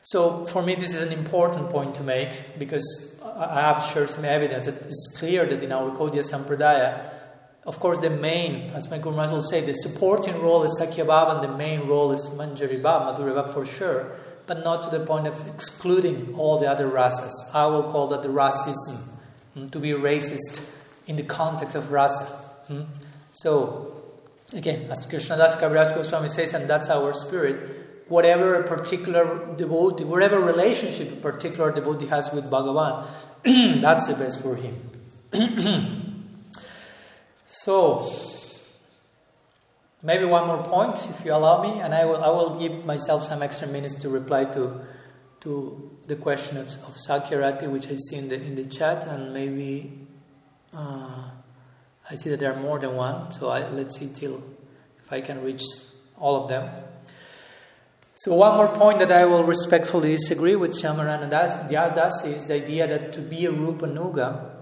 [0.02, 4.24] So, for me, this is an important point to make because I have shared some
[4.24, 7.13] evidence that it's clear that in our Gaudiya Sampradaya,
[7.66, 11.06] of course, the main, as my Guru Maharaj will say, the supporting role is Sakhya
[11.06, 14.12] Bhav and the main role is Manjari Madhurya Bhav for sure,
[14.46, 17.32] but not to the point of excluding all the other rasas.
[17.54, 18.98] I will call that the rasism,
[19.54, 20.70] hmm, to be racist
[21.06, 22.26] in the context of rasa.
[22.68, 22.82] Hmm?
[23.32, 24.02] So,
[24.52, 30.38] again, as Krishnadas Kaviraj Goswami says, and that's our spirit, whatever a particular devotee, whatever
[30.38, 33.06] relationship a particular devotee has with Bhagavan,
[33.80, 34.90] that's the best for him.
[37.46, 38.10] so,
[40.02, 43.24] maybe one more point, if you allow me, and I will, I will give myself
[43.24, 44.80] some extra minutes to reply to,
[45.40, 49.34] to the question of, of Sakyarati, which I see in the, in the chat, and
[49.34, 49.92] maybe
[50.72, 51.30] uh,
[52.10, 54.42] I see that there are more than one, so I, let's see till
[55.04, 55.62] if I can reach
[56.18, 56.70] all of them.
[58.16, 62.86] So one more point that I will respectfully disagree with Syamarani Dasi is the idea
[62.86, 64.53] that to be a Rupa Nuga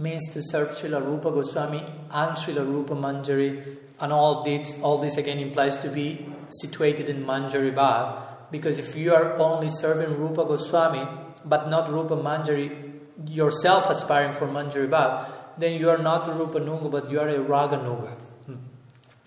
[0.00, 5.18] means to serve Srila Rupa Goswami and Srila Rupa Manjari, and all this, all this
[5.18, 6.26] again implies to be
[6.62, 8.22] situated in Manjari Bhav.
[8.50, 11.06] Because if you are only serving Rupa Goswami
[11.44, 12.94] but not Rupa Manjari,
[13.26, 15.26] yourself aspiring for Manjari Bhav,
[15.58, 18.14] then you are not a Rupa Nuga but you are a Raga Nuga.
[18.46, 18.56] Hmm.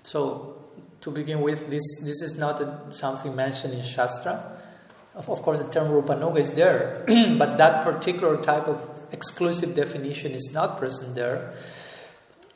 [0.01, 0.57] So
[1.01, 4.57] to begin with, this, this is not a, something mentioned in Shastra.
[5.15, 7.05] Of, of course, the term Rupanuga is there,
[7.38, 11.53] but that particular type of exclusive definition is not present there.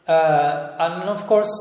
[0.08, 1.52] Uh, and of course,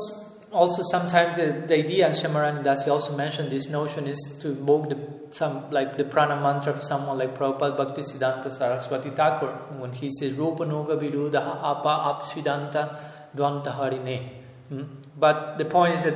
[0.51, 4.89] also sometimes the, the idea, and Syamarani Dasi also mentioned this notion, is to invoke
[4.89, 4.97] the,
[5.31, 10.33] some like the prana mantra of someone like Prabhupada Bhaktisiddhanta Saraswati Thakur when he says
[10.33, 12.99] Rupanuga Viruddha Apa Apsidanta
[13.35, 14.29] Dvanta Harine.
[14.69, 14.83] Hmm?
[15.17, 16.15] But the point is that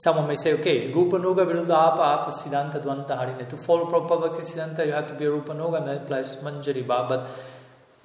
[0.00, 3.48] Someone may say, okay, Rupa Nuga Viruddha Apa Apa Siddhanta Dvanta Harine.
[3.48, 6.28] To follow Prabhupada Bhakti Siddhanta, you have to be a Rupa Nuga, and that applies
[6.36, 6.86] Manjari.
[6.86, 7.26] But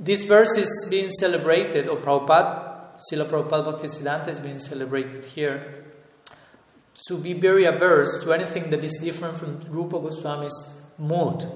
[0.04, 5.86] this verse is being celebrated, or Prabhupada, Srila Prabhupada Bhakti Siddhanta is being celebrated here
[7.08, 11.49] to be very averse to anything that is different from Rupa Goswami's mood.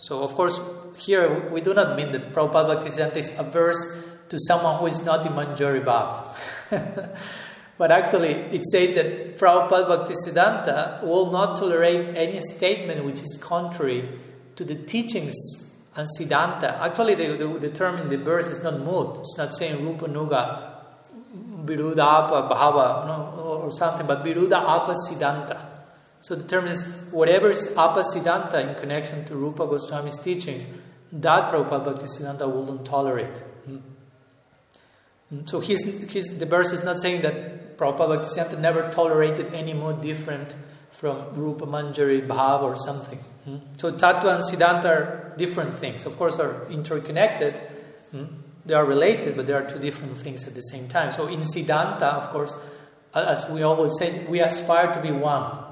[0.00, 0.58] So, of course,
[0.96, 5.04] here we do not mean that Prabhupada Bhakti Siddhanta is averse to someone who is
[5.04, 7.18] not in Manjari Bhav.
[7.76, 14.08] But actually, it says that Prabhupada Bhaktisiddhanta will not tolerate any statement which is contrary
[14.56, 15.34] to the teachings
[15.96, 16.80] and Siddhanta.
[16.80, 19.20] Actually, the, the, the term in the verse is not mood.
[19.20, 20.74] It's not saying Rupa Nuga,
[21.64, 25.60] Viruddha Apa Bhava, no, or something, but Viruddha Apa Siddhanta.
[26.22, 30.66] So the term is whatever is Apa Siddhanta in connection to Rupa Goswami's teachings,
[31.12, 33.38] that Prabhupada Bhaktisiddhanta wouldn't tolerate.
[33.66, 33.78] Hmm.
[35.46, 40.00] So he's, he's, the verse is not saying that Prabhupada Bhaktisiddhanta never tolerated any mood
[40.00, 40.56] different
[40.90, 43.20] from Rupa Manjari Bhav or something.
[43.44, 43.56] Hmm?
[43.76, 46.06] So Tattva and Siddhanta are different things.
[46.06, 47.54] Of course, are interconnected.
[48.10, 48.24] Hmm?
[48.66, 51.12] They are related, but they are two different things at the same time.
[51.12, 52.54] So in Siddhanta, of course,
[53.14, 55.62] as we always say, we aspire to be one.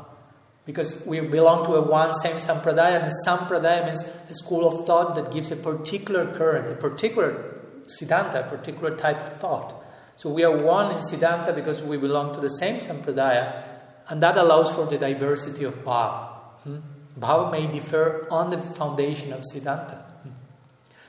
[0.65, 4.87] Because we belong to a one same sampradaya, and the sampradaya means a school of
[4.87, 9.83] thought that gives a particular current, a particular siddhanta, a particular type of thought.
[10.17, 13.69] So we are one in Siddhanta because we belong to the same Sampradaya,
[14.09, 16.29] and that allows for the diversity of Bhava.
[16.63, 16.77] Hmm?
[17.19, 20.03] Bhava may differ on the foundation of Siddhanta.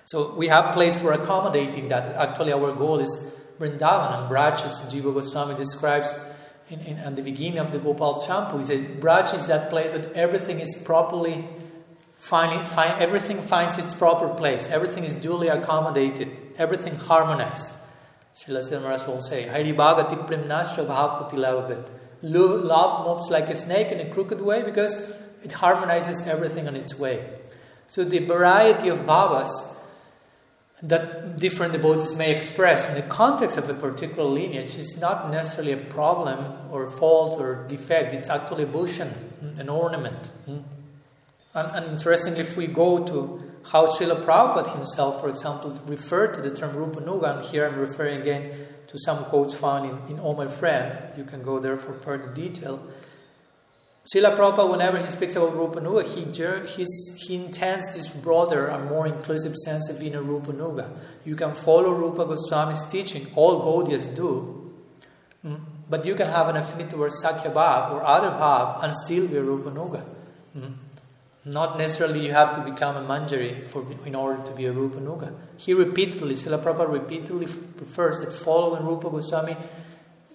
[0.06, 2.16] So we have place for accommodating that.
[2.16, 6.14] Actually, our goal is Vrindavan and Braj, as Jiva Goswami describes
[6.70, 8.60] in, in, at the beginning of the Gopal Champu.
[8.60, 11.48] He says, Braj is that place where everything is properly,
[12.18, 17.74] find, find, everything finds its proper place, everything is duly accommodated, everything harmonized.
[18.36, 21.88] Srila Siddharth will say, Hari Bhagati Primnashra Bhavpati Lavabit.
[22.24, 25.14] Love moves like a snake in a crooked way because
[25.44, 27.24] it harmonizes everything on its way.
[27.88, 29.50] So the variety of bhavas
[30.82, 35.72] that different devotees may express in the context of a particular lineage is not necessarily
[35.72, 38.14] a problem or fault or defect.
[38.14, 40.28] It's actually a bhushan, hmm, an ornament.
[40.46, 40.58] Hmm.
[41.54, 43.42] And, and interestingly, if we go to
[43.72, 48.22] how Srila Prabhupada himself, for example, referred to the term Rupanuga, and here I'm referring
[48.22, 48.52] again
[48.88, 50.98] to some quotes found in, in Oh My Friend.
[51.18, 52.86] You can go there for further detail.
[54.06, 56.86] Srila Prabhupada, whenever he speaks about Rupanuga, he,
[57.26, 60.90] he intends this broader and more inclusive sense of being a Rupanuga.
[61.26, 64.74] You can follow Rupa Goswami's teaching, all Gaudiyas do,
[65.46, 69.26] mm, but you can have an affinity towards Sakhya Bhav or other Bhav and still
[69.28, 70.04] be a Rupanuga.
[70.58, 70.74] Mm.
[71.46, 75.00] Not necessarily you have to become a manjari for, in order to be a Rupa
[75.00, 75.36] Nuga.
[75.58, 79.58] He repeatedly, Srila Prabhupada repeatedly prefers that following Rupa Goswami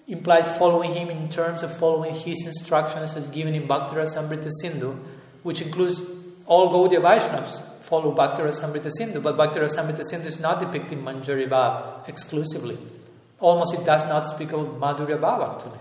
[0.09, 4.97] implies following him in terms of following his instructions as given in Bhaktirasamrita Sindhu,
[5.43, 6.01] which includes
[6.45, 12.77] all Gaudiya Vaishnavas follow Bhaktirasamrita Sindhu, but Bhaktirasamrita Sindhu is not depicting Manjari Bhav exclusively.
[13.39, 15.79] Almost it does not speak about Madhurya Bhav actually.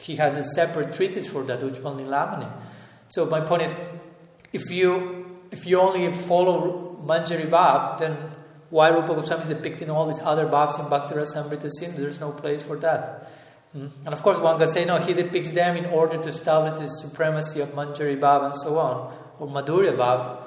[0.00, 2.48] He has a separate treatise for that, Ujjwal Nilamani.
[3.08, 3.74] So my point is,
[4.52, 8.16] if you if you only follow Manjari Bhav, then
[8.70, 11.96] why Rupa Goswami is depicting all these other Bhavs in Bhakti Rasamrita Sindh?
[11.96, 13.30] There's no place for that.
[13.78, 13.86] Hmm?
[14.04, 16.88] And of course, one can say, no, he depicts them in order to establish the
[16.88, 20.42] supremacy of Manjari Bhav and so on, or Madhurya Bhav.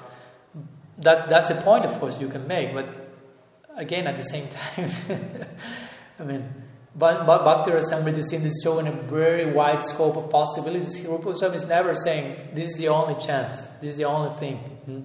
[0.98, 2.86] That, that's a point, of course, you can make, but
[3.76, 4.90] again, at the same time,
[6.20, 6.52] I mean,
[6.94, 11.02] but, but Bhakti Rasamrita is showing a very wide scope of possibilities.
[11.06, 14.56] Rupa Goswami is never saying this is the only chance, this is the only thing.
[14.58, 15.00] Hmm?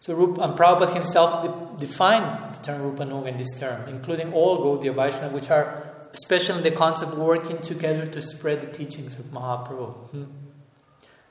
[0.00, 4.34] So Rupa, and Prabhupada himself de- defined the term Rupa Nuga in this term, including
[4.34, 5.85] all Gaudiya Vaishnava, which are
[6.16, 10.10] especially the concept of working together to spread the teachings of Mahaprabhu.
[10.10, 10.24] Hmm?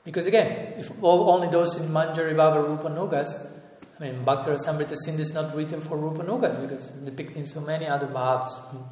[0.04, 3.52] Because again, if all, only those in Manjari Bhava Rupa Nugas,
[3.98, 7.86] I mean, Bhakti Rasamrita Sindhu is not written for Rupa Nugas because depicting so many
[7.86, 8.52] other Bhavs.
[8.70, 8.82] Hmm?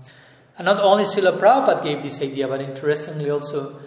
[0.59, 3.80] And not only Srila Prabhupada gave this idea, but interestingly also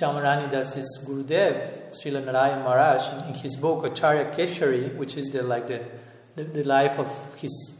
[0.00, 5.42] Syamarani Das's Gurudev, Srila Narayan Maharaj, in, in, his book Acharya Keshari, which is the
[5.42, 5.84] like the,
[6.36, 7.73] the, the life of his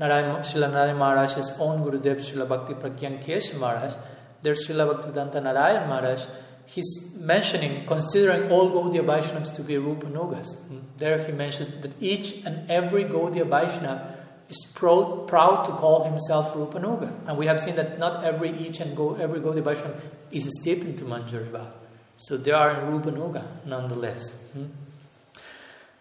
[0.00, 3.92] Narayan, Srila Narayan Maharaj's own Gurudev, Srila Bhakti Pragyan Kesh Maharaj,
[4.40, 6.24] there's Srila Bhaktivedanta Narayan Maharaj,
[6.64, 10.48] he's mentioning, considering all Gaudiya Vaishnavas to be Rupanugas.
[10.96, 14.16] There he mentions that each and every Gaudiya Vaishnava
[14.48, 17.12] is proud, proud to call himself Rupanuga.
[17.28, 20.00] And we have seen that not every each and go, every Gaudiya Vaishnava
[20.32, 21.72] is steeped into Manjari Bhav.
[22.16, 24.32] So they are in Rupanuga nonetheless.
[24.54, 24.66] Hmm?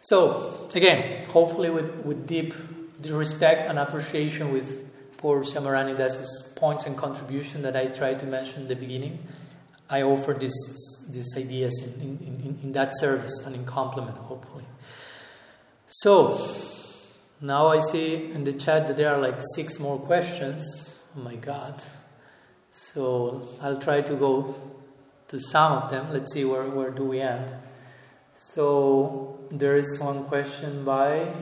[0.01, 2.53] So, again, hopefully with, with deep
[3.05, 4.89] respect and appreciation with
[5.19, 9.19] for Syamarani Das's points and contribution that I tried to mention in the beginning,
[9.89, 10.53] I offer this,
[11.09, 14.63] these ideas in, in, in, in that service and in complement, hopefully.
[15.87, 16.39] So,
[17.41, 20.95] now I see in the chat that there are like six more questions.
[21.17, 21.83] Oh my god.
[22.71, 24.55] So I'll try to go
[25.29, 26.13] to some of them.
[26.13, 27.51] Let's see where, where do we end.
[28.35, 31.33] So there is one question by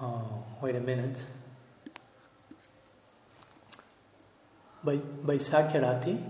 [0.00, 1.24] oh wait a minute.
[4.82, 6.22] By by Sakhyarati.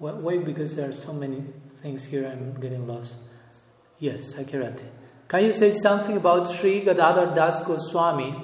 [0.00, 1.44] Wait because there are so many
[1.82, 3.16] things here I'm getting lost.
[3.98, 4.86] Yes, Sakhyarati.
[5.28, 8.34] Can you say something about Sri Gadadhar Das Goswami,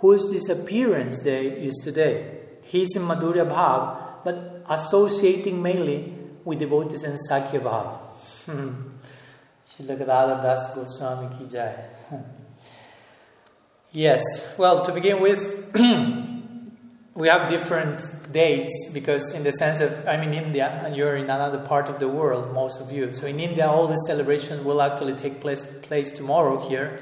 [0.00, 2.40] whose disappearance day is today?
[2.62, 6.12] He's in Madhurya Bhav, but associating mainly
[6.44, 7.98] with devotees in Sakhya Bhav.
[8.42, 8.72] Hmm.
[9.84, 11.74] Sri Gadadhar Das Goswami ki jai.
[13.90, 15.40] yes, well, to begin with,
[17.14, 21.24] we have different dates because in the sense of I'm in India and you're in
[21.24, 23.12] another part of the world, most of you.
[23.12, 27.00] So in India, all the celebrations will actually take place place tomorrow here.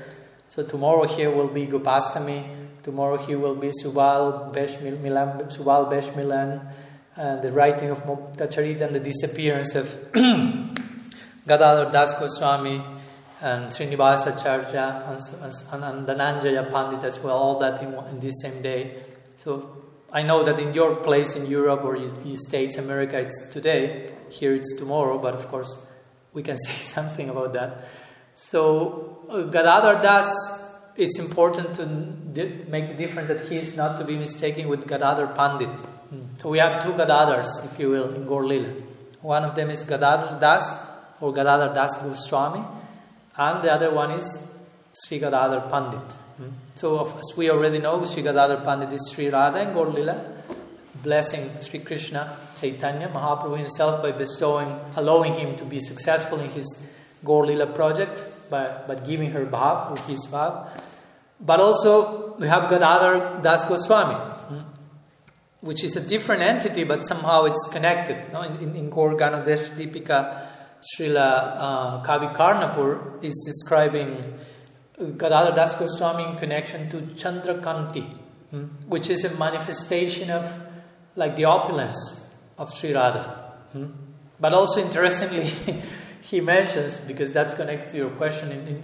[0.49, 2.49] So tomorrow here will be Gopastami.
[2.83, 6.67] Tomorrow here will be Subal Besh Milan, Subal Besh Milan,
[7.15, 9.95] and the writing of Muktacharita and the disappearance of
[11.51, 12.81] Gadadhar Das Goswami
[13.41, 17.37] and Srinivasa Acharya and, and, and Pandit as well.
[17.37, 19.03] All that in, in this same day.
[19.35, 19.77] So
[20.13, 24.13] I know that in your place in Europe or the States, America, it's today.
[24.29, 25.77] Here it's tomorrow, but of course,
[26.33, 27.85] we can say something about that.
[28.35, 30.33] So, uh, Gadadhar Das,
[30.95, 34.87] it's important to di- make the difference that he is not to be mistaken with
[34.87, 35.71] Gadadhar Pandit.
[36.39, 38.73] So, we have two Gadadhars, if you will, in Gaur Lila.
[39.21, 40.90] One of them is Gadadhar Das
[41.21, 42.65] or Gadadhar Das Goswami,
[43.37, 44.47] and the other one is
[44.93, 46.17] Sri Gadadhar Pandit.
[46.75, 49.93] So, as we already know, Sri Gadadhar Pandit is Sri Radha and Gaur
[51.03, 56.89] blessing Sri Krishna Chaitanya Mahaprabhu himself by bestowing, allowing him to be successful in his
[57.25, 60.69] Gaur project by, by giving her bhav, or his bhav.
[61.41, 64.61] But also, we have Gadadhar Das Goswami, hmm,
[65.61, 68.33] which is a different entity, but somehow it's connected.
[68.33, 68.43] No?
[68.43, 70.50] In, in, in Gaur Ganodesh Deepika,
[70.81, 74.39] Srila uh, Kavi Karnapur is describing
[74.97, 78.05] Gadadhar Das Goswami in connection to Chandrakanti,
[78.51, 80.53] hmm, which is a manifestation of
[81.17, 83.53] like the opulence of Sri Radha.
[83.73, 83.87] Hmm.
[84.39, 85.45] But also interestingly,
[86.23, 88.77] he mentions, because that's connected to your question in, in,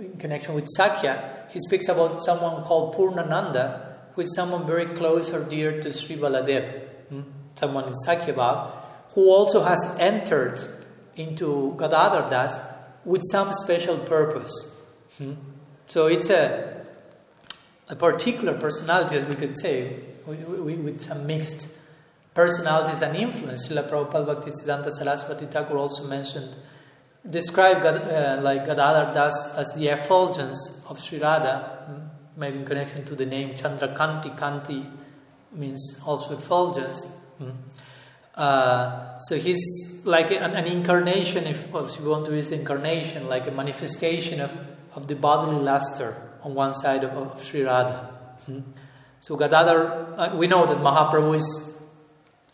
[0.00, 5.32] in, connection with Sakhya, he speaks about someone called Purnananda, who is someone very close
[5.32, 7.22] or dear to Sri Baladev, hmm,
[7.56, 8.70] someone in Sakhya Bhav,
[9.14, 10.62] who also has entered
[11.16, 12.58] into Gadadhar Das
[13.04, 14.84] with some special purpose.
[15.18, 15.34] Hmm.
[15.88, 16.84] So it's a,
[17.88, 19.96] a particular personality, as we could say,
[20.26, 21.68] with some mixed
[22.32, 23.68] personalities and influence.
[23.68, 26.54] Srila Prabhupada Bhaktisiddhanta Saraswati Thakur also mentioned,
[27.28, 33.04] described uh, like Gadadhar Das as the effulgence of Sri Radha, hmm, maybe in connection
[33.04, 34.36] to the name Chandrakanti.
[34.38, 34.86] Kanti
[35.52, 37.04] means also effulgence.
[37.36, 37.50] Hmm.
[38.34, 43.28] Uh, so he's like an, an incarnation, if, if you want to use the incarnation,
[43.28, 44.52] like a manifestation of
[44.94, 48.10] of the bodily luster on one side of, of Sri Radha.
[48.46, 48.60] Hmm?
[49.20, 51.80] So Gadadhar, uh, we know that Mahaprabhu is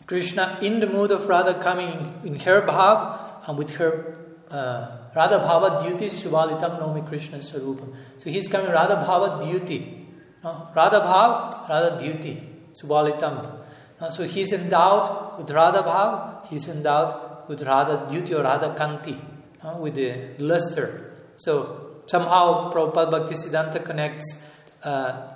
[0.05, 4.15] Krishna in the mood of Radha coming in her bhav and with her
[4.49, 7.95] uh, Radha Bhava Dyuti, Subalitam Naumi Krishna Swarupam.
[8.19, 10.05] So he's coming Radha Bhava Dyuti.
[10.43, 10.69] No?
[10.75, 12.41] Radha Bhav, Radha Dyuti,
[12.73, 13.59] Subalitam.
[13.99, 14.09] No?
[14.09, 19.19] So he's endowed with Radha Bhav, he's endowed with Radha Dyuti or Radha Kanti,
[19.63, 19.77] no?
[19.77, 21.15] with the luster.
[21.35, 24.51] So somehow Prabhupada Bhaktisiddhanta connects
[24.83, 25.33] uh,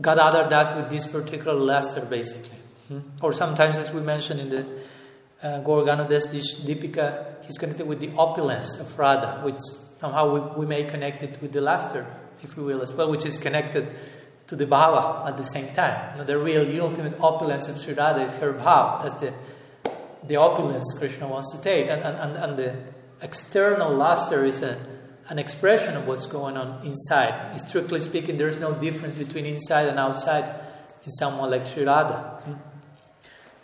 [0.00, 2.58] Gadadhar Das with this particular luster basically.
[2.88, 3.00] Hmm?
[3.22, 4.66] Or sometimes, as we mentioned in the
[5.42, 6.26] uh, Gauraganodas
[6.66, 9.60] Dipika, he's connected with the opulence of Radha, which
[10.00, 12.04] somehow we, we may connect it with the luster,
[12.42, 13.88] if you will, as well, which is connected
[14.48, 16.16] to the bhava at the same time.
[16.18, 19.02] Now, the real, the ultimate opulence of Sri Radha is her bhava.
[19.02, 19.34] That's the,
[20.26, 21.88] the opulence Krishna wants to take.
[21.88, 22.76] And, and, and the
[23.20, 24.78] external luster is a,
[25.28, 27.58] an expression of what's going on inside.
[27.60, 30.54] Strictly speaking, there is no difference between inside and outside
[31.04, 32.40] in someone like Sri Radha.
[32.44, 32.54] Hmm?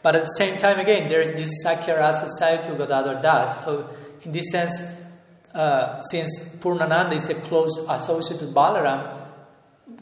[0.03, 3.65] But at the same time, again, there is this Sakhya Rasa side to Gadadhar Das.
[3.65, 3.89] So,
[4.23, 4.79] in this sense,
[5.55, 9.23] uh, since Purnananda is a close associate with Balaram,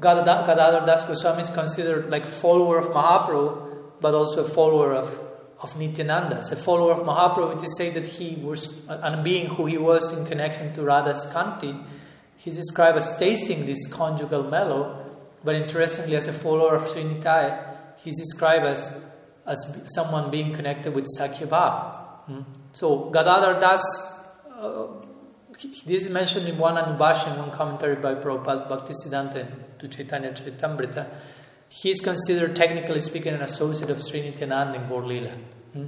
[0.00, 5.20] Gadadhar Das Goswami is considered like follower of Mahaprabhu, but also a follower of,
[5.62, 6.38] of Nityananda.
[6.38, 9.78] As a follower of Mahaprabhu, it is said that he was, and being who he
[9.78, 11.84] was in connection to Radha's Kanti,
[12.36, 14.98] he's described as tasting this conjugal mellow,
[15.44, 19.04] but interestingly, as a follower of Srinitai, he's described as,
[19.46, 19.58] as
[19.94, 21.48] someone being connected with Sakhya
[22.26, 22.42] Hmm?
[22.72, 23.82] So, Gadadhar Das,
[24.56, 24.86] uh,
[25.84, 31.08] this is mentioned in one Anubhashya, one commentary by Prabhupada Bhaktisiddhanta to Chaitanya Charitamrita,
[31.72, 35.00] he is considered, technically speaking, an associate of Sri Nityananda in Gaur
[35.72, 35.86] Hmm?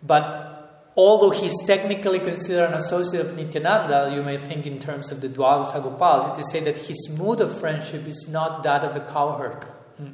[0.00, 5.20] But although he's technically considered an associate of Nityananda, you may think in terms of
[5.20, 8.94] the Dwadasa Gopal, it is said that his mood of friendship is not that of
[8.94, 9.64] a cowherd,
[9.96, 10.10] hmm?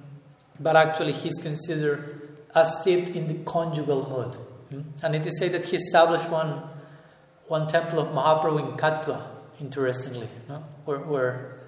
[0.58, 4.34] but actually he's considered as steeped in the conjugal mood.
[4.70, 5.04] Hmm?
[5.04, 6.62] And it is said that he established one,
[7.48, 9.26] one temple of Mahaprabhu in Katwa,
[9.60, 10.64] interestingly, no?
[10.86, 11.60] where, where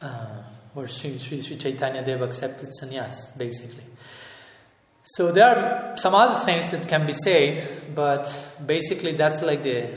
[0.00, 0.42] uh,
[0.74, 3.84] where Sri, Sri, Sri Chaitanya Dev accepted sannyas, basically.
[5.04, 8.24] So there are some other things that can be said, but
[8.64, 9.88] basically that's like the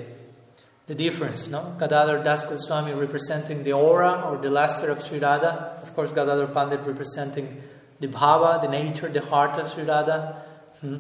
[0.88, 1.76] the difference, no?
[1.80, 6.47] Gadadhar Das Goswami representing the aura or the luster of Sri Radha, of course Gadadhar
[6.47, 7.57] Pandit representing
[7.99, 10.45] the bhava, the nature, the heart of Sri Radha.
[10.82, 10.97] Hmm?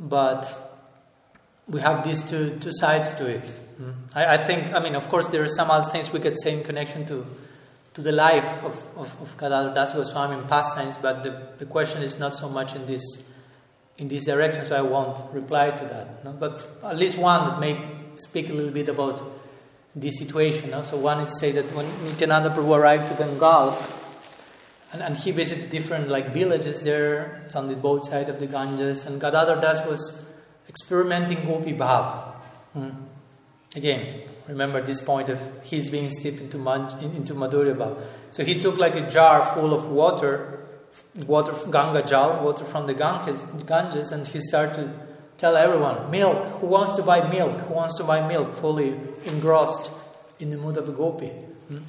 [0.00, 0.52] But
[1.68, 3.46] we have these two two sides to it.
[3.46, 3.92] Hmm?
[4.14, 6.52] I, I think, I mean, of course, there are some other things we could say
[6.52, 7.24] in connection to
[7.94, 11.66] to the life of, of, of Gadadhar Das Goswami in past times, but the, the
[11.66, 13.30] question is not so much in this
[13.96, 16.24] in this direction, so I won't reply to that.
[16.24, 16.32] No?
[16.32, 17.80] But at least one that may
[18.16, 19.22] speak a little bit about
[19.94, 20.70] this situation.
[20.70, 20.82] No?
[20.82, 23.78] So one is say that when Nityananda Prabhu arrived to Bengal,
[24.92, 29.06] and, and he visited different like villages there, on the both sides of the Ganges,
[29.06, 30.26] and Gadadhar Das was
[30.68, 32.34] experimenting Gopi Bhav.
[32.72, 32.90] Hmm.
[33.76, 37.96] Again, remember this point of his being steeped into, into Madhurya
[38.30, 40.66] So he took like a jar full of water,
[41.26, 44.92] water Ganga Jal, water from the Ganges, Ganges, and he started to
[45.38, 49.90] tell everyone, milk, who wants to buy milk, who wants to buy milk, fully engrossed
[50.40, 51.30] in the mood of a gopi.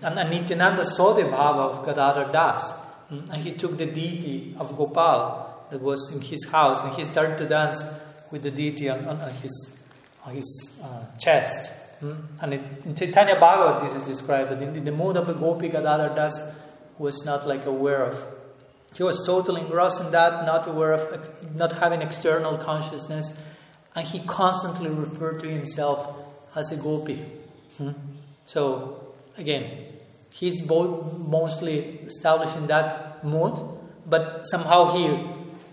[0.04, 2.74] And, and Nityananda saw the bhava of Gadadhar Das,
[3.10, 7.38] and he took the deity of Gopal that was in his house, and he started
[7.38, 7.84] to dance
[8.32, 9.78] with the deity on, on, on his,
[10.26, 11.85] on his uh, chest.
[12.00, 12.14] Hmm?
[12.42, 16.16] And in Chaitanya Bhagavat, this is described that in the mood of a gopi, Gadadhar
[16.16, 16.56] Das
[16.98, 18.24] was not like aware of.
[18.96, 23.38] He was totally engrossed in that, not aware of, not having external consciousness,
[23.96, 27.16] and he constantly referred to himself as a gopi.
[27.78, 27.92] Hmm?
[28.46, 29.70] So, again,
[30.32, 33.54] he's both mostly established in that mood,
[34.06, 35.20] but somehow he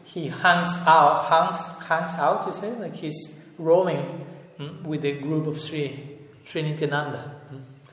[0.05, 2.47] he hangs out, hangs hangs out.
[2.47, 4.27] You say like he's roaming
[4.57, 6.12] hmm, with a group of Sri
[6.53, 7.35] Sri Nityananda.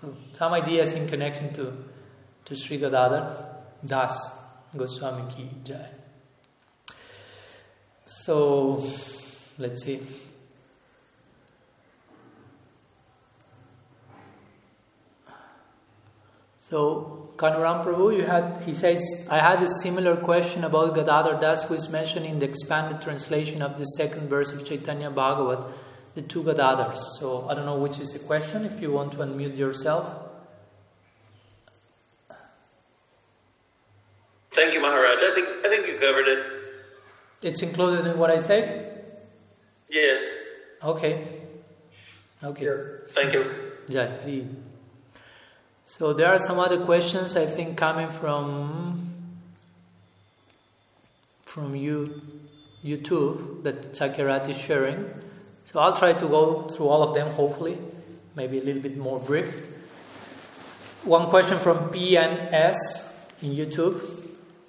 [0.02, 1.72] So some ideas in connection to,
[2.44, 4.34] to Sri Gadadhar Das
[4.76, 5.88] Goswami Ki Jai.
[8.06, 8.86] So
[9.60, 10.02] let's see.
[16.58, 21.64] So Kanuram Prabhu, you had he says, I had a similar question about Gadadhar Das,
[21.64, 25.60] who is mentioned in the expanded translation of the second verse of Chaitanya Bhagavat
[26.16, 27.18] the two Gadadhars.
[27.20, 28.66] So I don't know which is the question.
[28.66, 30.30] If you want to unmute yourself.
[34.52, 35.20] Thank you, Maharaj.
[35.22, 36.46] I think I think you covered it.
[37.42, 38.66] It's included in what I said.
[39.90, 40.22] Yes.
[40.84, 41.26] Okay.
[42.44, 42.68] Okay.
[43.12, 43.46] Thank you.
[43.90, 44.46] Jai.
[45.86, 49.10] So there are some other questions I think coming from
[51.46, 52.22] from you
[52.84, 55.04] YouTube that Sakhyarati is sharing.
[55.72, 57.78] So I'll try to go through all of them, hopefully,
[58.36, 59.68] maybe a little bit more brief.
[61.04, 64.02] One question from PNS in YouTube.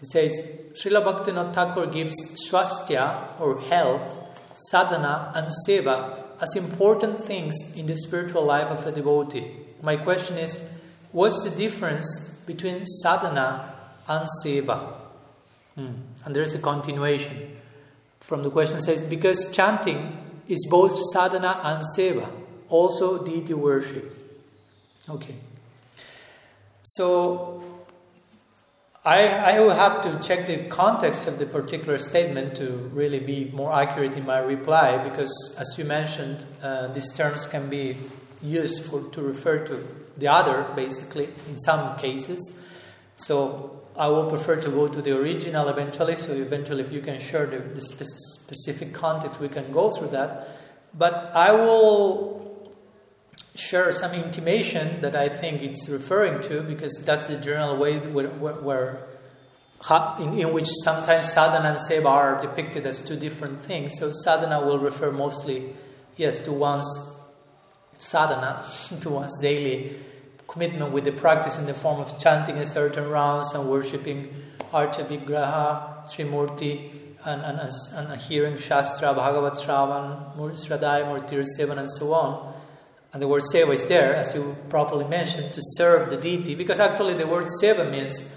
[0.03, 0.33] It says,
[0.75, 2.15] Srila Bhaktivinoda Thakur gives
[2.47, 8.93] swastya or health, sadhana, and seva as important things in the spiritual life of a
[8.93, 9.51] devotee.
[9.81, 10.63] My question is,
[11.13, 13.75] what's the difference between sadhana
[14.07, 14.93] and seva?
[15.77, 15.93] Hmm.
[16.27, 17.57] And there's a continuation
[18.21, 20.20] from the question says, because chanting
[20.51, 22.29] is both sadhana and seva,
[22.69, 24.17] also deity worship.
[25.09, 25.37] Okay.
[26.83, 27.63] So
[29.05, 33.51] I, I will have to check the context of the particular statement to really be
[33.55, 37.97] more accurate in my reply because, as you mentioned, uh, these terms can be
[38.43, 39.87] used for, to refer to
[40.19, 42.59] the other, basically, in some cases.
[43.17, 46.17] So I will prefer to go to the original eventually.
[46.17, 50.57] So eventually, if you can share the, the specific content, we can go through that.
[50.95, 52.73] But I will
[53.55, 58.29] share some intimation that I think it's referring to because that's the general way where,
[58.29, 59.07] where, where
[60.19, 63.99] in, in, which sometimes sadhana and seva are depicted as two different things.
[63.99, 65.75] So sadhana will refer mostly,
[66.17, 66.89] yes, to one's
[67.99, 68.65] sadhana,
[69.03, 69.95] to one's daily
[70.51, 74.35] commitment with the practice in the form of chanting a certain rounds and worshipping
[74.73, 76.91] Archa Vigraha, Srimurti,
[77.25, 82.55] and, and, and, hearing Shastra, Bhagavat Shravan, Shradai, Murtir Sevan, and so on.
[83.13, 86.81] And the word seva is there, as you properly mentioned, to serve the deity, because
[86.81, 88.35] actually the word seva means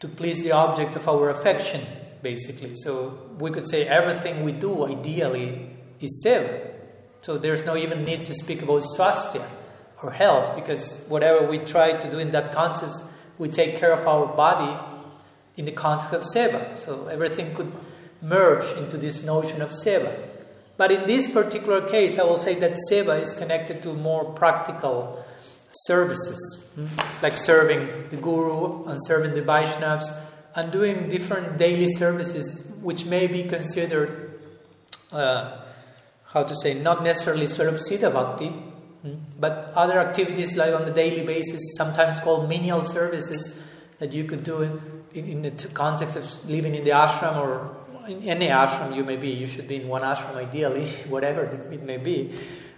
[0.00, 1.82] to please the object of our affection,
[2.22, 2.74] basically.
[2.74, 5.70] So we could say everything we do ideally
[6.00, 6.70] is seva.
[7.22, 9.46] So there's no even need to speak about swastya
[10.04, 13.02] or health, because whatever we try to do in that context,
[13.38, 14.78] we take care of our body
[15.56, 16.76] in the context of seva.
[16.76, 17.72] So everything could
[18.20, 20.14] merge into this notion of seva.
[20.76, 25.24] But in this particular case, I will say that seva is connected to more practical
[25.86, 26.86] services, hmm,
[27.22, 30.08] like serving the guru and serving the Vaishnavas
[30.54, 34.38] and doing different daily services, which may be considered,
[35.12, 35.62] uh,
[36.26, 37.80] how to say, not necessarily Swarup
[38.12, 38.73] Bhakti, Hmm?
[39.38, 43.60] But other activities, like on the daily basis, sometimes called menial services,
[43.98, 44.62] that you could do
[45.12, 47.76] in, in, the t- context of living in the ashram or
[48.08, 49.30] in any ashram you may be.
[49.30, 52.32] You should be in one ashram ideally, whatever it may be.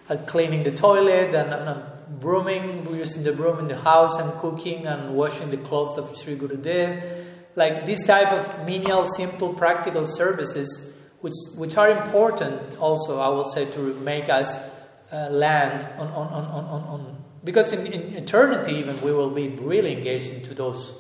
[0.09, 1.83] Uh, cleaning the toilet and, and, and
[2.21, 6.37] brooming, using the broom in the house and cooking and washing the clothes of Sri
[6.37, 7.25] Gurudev.
[7.55, 13.47] Like this type of menial, simple, practical services, which, which are important also, I will
[13.47, 14.76] say, to make us
[15.13, 19.49] uh, land on, on, on, on, on, because in, in eternity even we will be
[19.49, 20.95] really engaged into those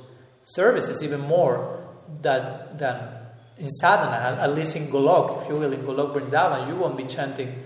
[0.45, 1.83] services even more
[2.23, 3.27] than, than
[3.59, 7.05] in sadhana, at least in Golok, if you will, in Golok Vrindavan, you won't be
[7.05, 7.63] chanting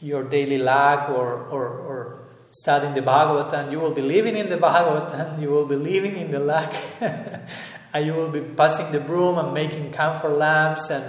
[0.00, 3.70] your daily lakh or, or, or studying the Bhagavatam.
[3.70, 8.06] You will be living in the Bhagavatam, you will be living in the lakh, and
[8.06, 11.04] you will be passing the broom and making camphor lamps and,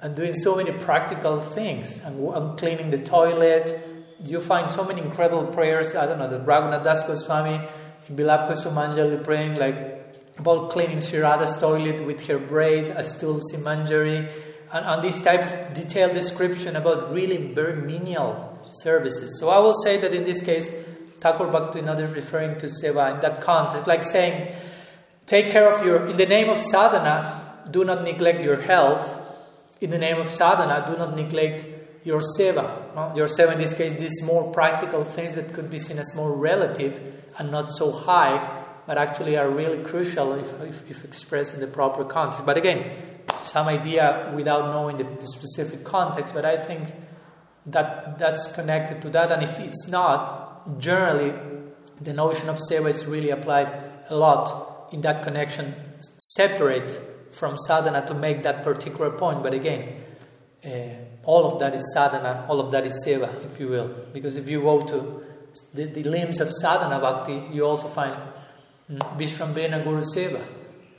[0.00, 3.87] and doing so many practical things and, and cleaning the toilet
[4.24, 5.94] you find so many incredible prayers.
[5.94, 7.60] I don't know, the Raghunath Das Goswami,
[8.12, 9.98] Bilap Kusumanjali praying like
[10.38, 14.30] about cleaning Sri Radha's toilet with her braid, Astul Simanjari,
[14.72, 19.38] and, and this type of detailed description about really very menial services.
[19.40, 20.68] So I will say that in this case,
[21.20, 24.54] Thakur Bhaktivinoda is referring to seva in that context, like saying,
[25.26, 29.16] take care of your, in the name of sadhana, do not neglect your health.
[29.80, 31.77] In the name of sadhana, do not neglect
[32.08, 32.64] your seva.
[32.94, 33.14] No?
[33.14, 36.32] Your seva, in this case, these more practical things that could be seen as more
[36.34, 36.94] relative
[37.38, 41.66] and not so high, but actually are really crucial if, if, if expressed in the
[41.66, 42.46] proper context.
[42.46, 42.90] But again,
[43.44, 46.94] some idea without knowing the, the, specific context, but I think
[47.66, 49.30] that that's connected to that.
[49.30, 51.34] And if it's not, generally,
[52.00, 53.68] the notion of seva is really applied
[54.08, 55.74] a lot in that connection,
[56.16, 56.90] separate
[57.32, 59.42] from sadhana to make that particular point.
[59.42, 60.04] But again,
[60.64, 63.88] uh, all of that is sadhana, all of that is seva, if you will.
[64.14, 65.22] Because if you go to
[65.74, 68.16] the, the limbs of sadhana bhakti, you also find
[68.90, 70.42] mm, Vishrambena Guru Seva,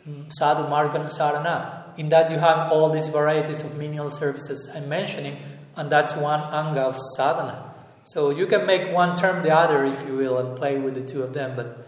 [0.07, 1.97] mm, Sadhu Margana Sarana.
[1.97, 5.35] In that you have all these varieties of menial services I'm mentioning,
[5.75, 7.73] and that's one anga of sadhana.
[8.05, 11.11] So you can make one term the other, if you will, and play with the
[11.11, 11.87] two of them, but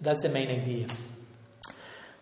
[0.00, 0.86] that's the main idea.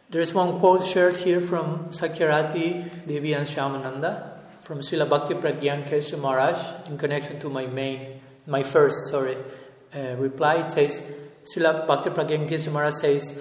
[0.09, 4.36] There's one quote shared here from Sakhyarati Devi and Shyamananda
[4.67, 9.37] from Srila Bhakti Pragyan Keshu Maharaj in connection to my main, my first, sorry,
[9.95, 10.57] uh, reply.
[10.57, 11.09] It says,
[11.45, 13.41] Srila Bhakti Pragyan Keshu Maharaj says,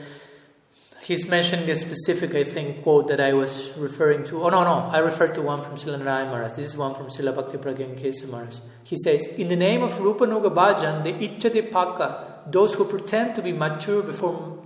[1.02, 4.43] he's mentioning a specific, I think, quote that I was referring to.
[4.43, 6.52] Oh, no, no, I referred to one from Srila Narayan Maharaj.
[6.52, 8.57] This is one from Srila Bhakti Pragyan Kesa Maharaj.
[8.84, 13.41] He says, In the name of Rupanuga Bhajan, the Ichchade Paka, those who pretend to
[13.41, 14.60] be mature before,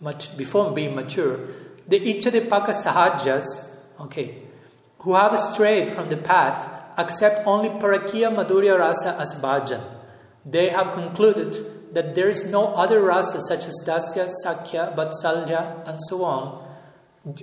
[0.00, 1.38] much, before being mature,
[1.86, 3.44] the Ichchade Paka Sahajas,
[4.00, 4.42] okay,
[5.02, 9.82] who have strayed from the path, accept only Parakiya Madhurya Rasa as Bhajan.
[10.44, 15.98] They have concluded that there is no other rasa such as Dasya, Sakhya, Vatsalya, and
[16.08, 16.68] so on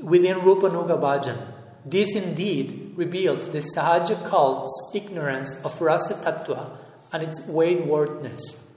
[0.01, 1.37] within Rupanuga Bhajan.
[1.85, 6.77] This indeed reveals the Sahaja cult's ignorance of Rasa Tattva
[7.11, 8.67] and its waywardness.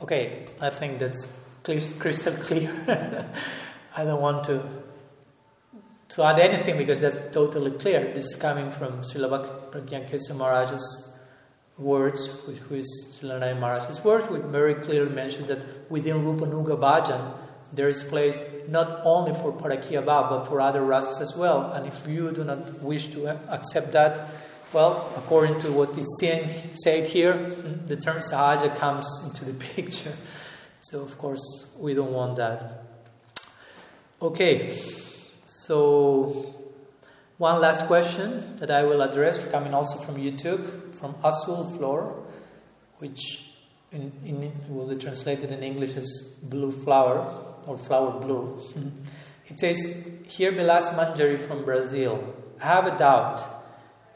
[0.00, 1.26] Okay, I think that's
[1.64, 2.72] crystal clear.
[3.96, 4.62] I don't want to
[6.10, 8.00] to add anything because that's totally clear.
[8.12, 11.16] This is coming from Srila Pragyan Maharaj's
[11.78, 12.26] words,
[12.68, 17.34] who is Srila Maharaj's words, which very clearly mentions that within Rupanuga Bhajan
[17.72, 21.70] there is place not only for Parakiya but for other rasas as well.
[21.72, 24.20] And if you do not wish to accept that,
[24.72, 26.06] well, according to what is
[26.82, 30.12] said here, hmm, the term Sahaja comes into the picture.
[30.80, 32.82] So, of course, we don't want that.
[34.20, 34.76] Okay.
[35.66, 36.54] So,
[37.36, 42.24] one last question that I will address, coming also from YouTube, from Azul Flor,
[42.96, 43.52] which
[43.92, 46.08] in, in, will be translated in English as
[46.42, 47.30] blue flower
[47.66, 48.56] or flower blue.
[48.56, 48.88] Mm-hmm.
[49.48, 49.78] It says,
[50.28, 52.34] Here Bilas Manjari from Brazil.
[52.62, 53.44] I have a doubt.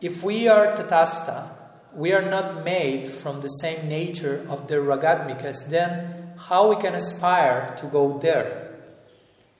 [0.00, 1.50] If we are Tatastha,
[1.94, 6.94] we are not made from the same nature of the Ragatmikas, then how we can
[6.94, 8.63] aspire to go there?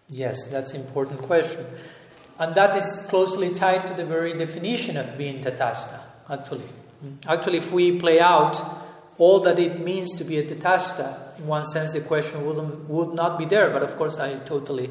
[0.09, 1.65] Yes, that's an important question.
[2.39, 6.69] And that is closely tied to the very definition of being Tatastha, actually.
[7.01, 7.15] Hmm?
[7.27, 8.61] Actually, if we play out
[9.19, 13.15] all that it means to be a Tatastha, in one sense the question would, would
[13.15, 13.71] not be there.
[13.71, 14.91] But of course, I totally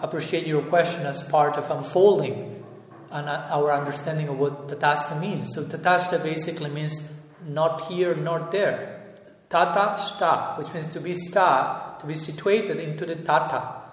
[0.00, 2.64] appreciate your question as part of unfolding
[3.10, 5.54] and uh, our understanding of what Tatastha means.
[5.54, 7.00] So, Tatastha basically means
[7.46, 9.14] not here, not there.
[9.48, 13.85] Tata sta, which means to be sta, to be situated into the tata.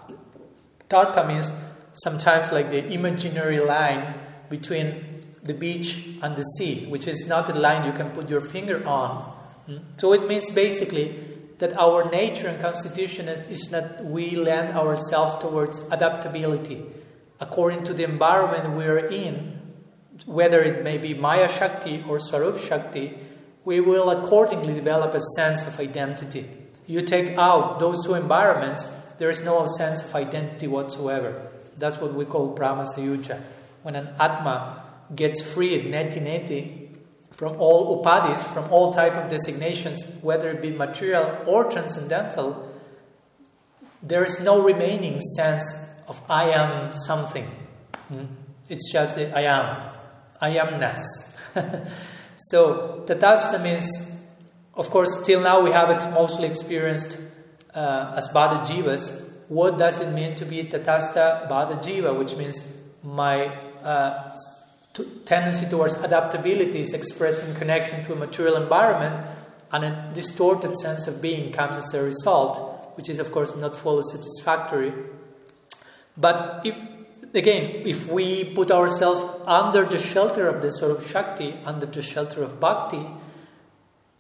[0.90, 1.52] Tata means
[1.94, 4.14] sometimes like the imaginary line
[4.50, 5.04] between
[5.44, 8.86] the beach and the sea, which is not a line you can put your finger
[8.88, 9.22] on.
[9.66, 9.78] Hmm?
[9.98, 11.16] So it means basically
[11.60, 16.84] that our nature and constitution is that we lend ourselves towards adaptability
[17.44, 19.60] according to the environment we are in,
[20.26, 23.18] whether it may be Maya Shakti or Swarup Shakti,
[23.66, 26.46] we will accordingly develop a sense of identity.
[26.88, 28.88] You take out those two environments,
[29.18, 31.50] there is no sense of identity whatsoever.
[31.78, 33.42] That's what we call Brahma Sayuja.
[33.82, 34.84] When an Atma
[35.16, 36.88] gets freed, neti neti,
[37.32, 42.72] from all upadis, from all type of designations, whether it be material or transcendental,
[44.02, 45.74] there is no remaining sense
[46.08, 47.46] of I am something.
[48.10, 48.26] Hmm?
[48.70, 49.92] It's just the I am.
[50.40, 51.02] I amness.
[52.38, 53.88] so Tatastha means,
[54.76, 57.18] of course, till now we have mostly experienced
[57.76, 62.66] uh, as Bada Jivas, what does it mean to be Tatastha Bada Jiva, which means
[63.04, 63.48] my
[63.84, 64.36] uh,
[64.94, 69.26] t- tendency towards adaptability is expressed in connection to a material environment,
[69.72, 73.76] and a distorted sense of being comes as a result, which is, of course, not
[73.76, 74.94] fully satisfactory.
[76.16, 76.76] But if
[77.34, 82.44] again, if we put ourselves under the shelter of the of Shakti, under the shelter
[82.44, 83.06] of Bhakti,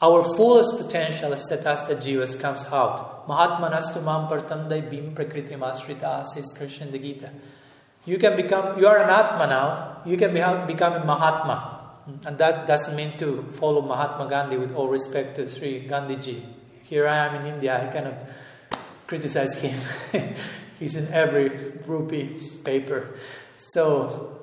[0.02, 3.12] our fullest potential as Tatastha Jivas comes out.
[3.28, 7.32] Mahatma nastu mam partamdai bim prakriti masrita, says Krishna in the Gita.
[8.06, 10.34] You can become, you are an Atma now, you can
[10.68, 11.80] become a Mahatma.
[12.26, 16.44] And that doesn't mean to follow Mahatma Gandhi with all respect to Sri Gandhiji.
[16.82, 18.16] Here I am in India, I cannot
[19.08, 19.80] criticize him.
[20.80, 21.50] He's in every
[21.86, 23.16] rupee paper.
[23.58, 24.41] So,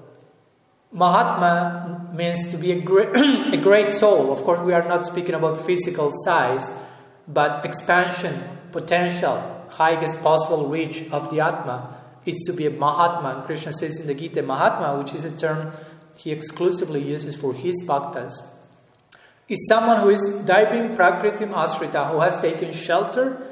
[0.92, 3.10] Mahatma means to be a great,
[3.54, 4.32] a great soul.
[4.32, 6.72] Of course, we are not speaking about physical size,
[7.28, 13.44] but expansion, potential, highest possible reach of the Atma is to be a Mahatma.
[13.46, 15.72] Krishna says in the Gita, Mahatma, which is a term
[16.16, 18.32] he exclusively uses for his bhaktas,
[19.48, 23.46] is someone who is Daibim Prakritim Asrita, who has taken shelter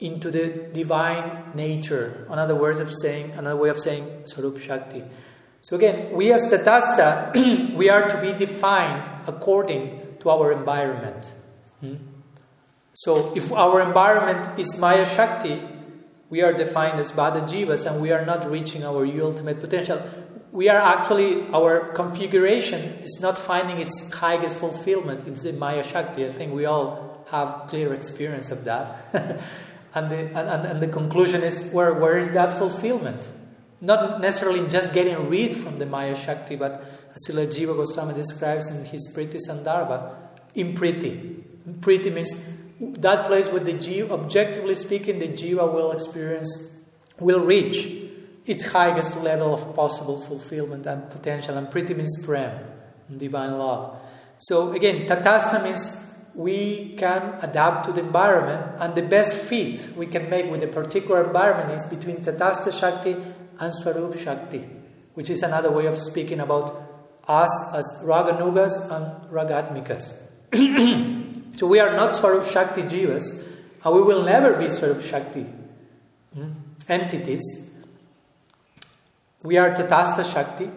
[0.00, 2.26] into the divine nature.
[2.28, 5.02] Another words of saying, another way of saying Swarup Shakti.
[5.62, 11.34] So again, we as Tatastha, we are to be defined according to our environment.
[11.80, 11.94] Hmm?
[13.04, 15.62] So if our environment is Maya Shakti,
[16.30, 20.02] we are defined as Bada Jivas and we are not reaching our ultimate potential.
[20.50, 26.26] We are actually, our configuration is not finding its highest fulfillment in the Maya Shakti.
[26.26, 28.96] I think we all have clear experience of that.
[29.94, 33.28] and, the, and, and, the conclusion is where, where is that fulfillment?
[33.80, 36.84] Not necessarily just getting rid from the Maya Shakti, but
[37.14, 40.16] as Srila Jiva Goswami describes in his Priti Sandarbha,
[40.56, 41.44] in Priti.
[41.80, 46.74] Priti means that place where the Jiva, objectively speaking, the Jiva will experience,
[47.18, 47.88] will reach
[48.46, 51.56] its highest level of possible fulfillment and potential.
[51.56, 52.56] And Priti means Prem,
[53.14, 53.98] divine love.
[54.38, 60.06] So again, Tatastha means we can adapt to the environment, and the best fit we
[60.06, 63.16] can make with a particular environment is between Tatastha Shakti
[63.58, 64.64] and Swarup Shakti,
[65.14, 66.80] which is another way of speaking about
[67.26, 70.14] us as Raganugas and Ragatmikas.
[71.58, 73.44] so we are not Swarup Shakti Jivas,
[73.84, 75.44] and we will never be Swarup Shakti
[76.32, 76.52] hmm,
[76.88, 77.42] entities.
[79.42, 80.70] We are Tatastha Shakti.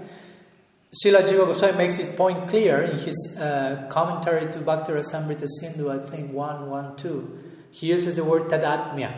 [0.92, 5.92] Srila Jiva Goswami makes his point clear in his uh, commentary to Bhakti Rasamrita Sindhu,
[5.92, 7.30] I think 112.
[7.70, 9.14] He uses the word Tadatmya.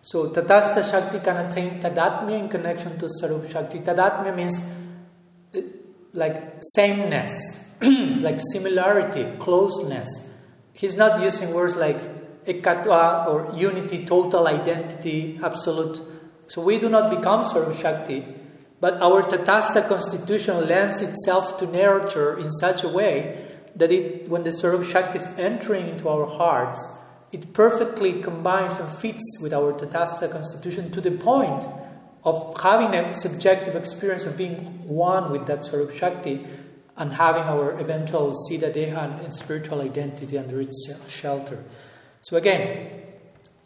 [0.00, 3.80] So Tatastha Shakti can attain Tadatmya in connection to Swarup Shakti.
[3.80, 4.60] Tadatmya means
[5.54, 5.60] uh,
[6.14, 10.31] like sameness, like similarity, closeness.
[10.72, 16.00] He's not using words like ekatva or unity, total identity, absolute.
[16.48, 18.24] So we do not become Swarup Shakti,
[18.80, 23.46] but our Tatastha constitution lends itself to nurture in such a way
[23.76, 26.86] that it, when the Swarup Shakti is entering into our hearts,
[27.30, 31.66] it perfectly combines and fits with our Tatastha constitution to the point
[32.24, 36.46] of having a subjective experience of being one with that Swarup Shakti
[36.96, 41.64] and having our eventual Siddha Deha and spiritual identity under its shelter.
[42.22, 43.02] So, again,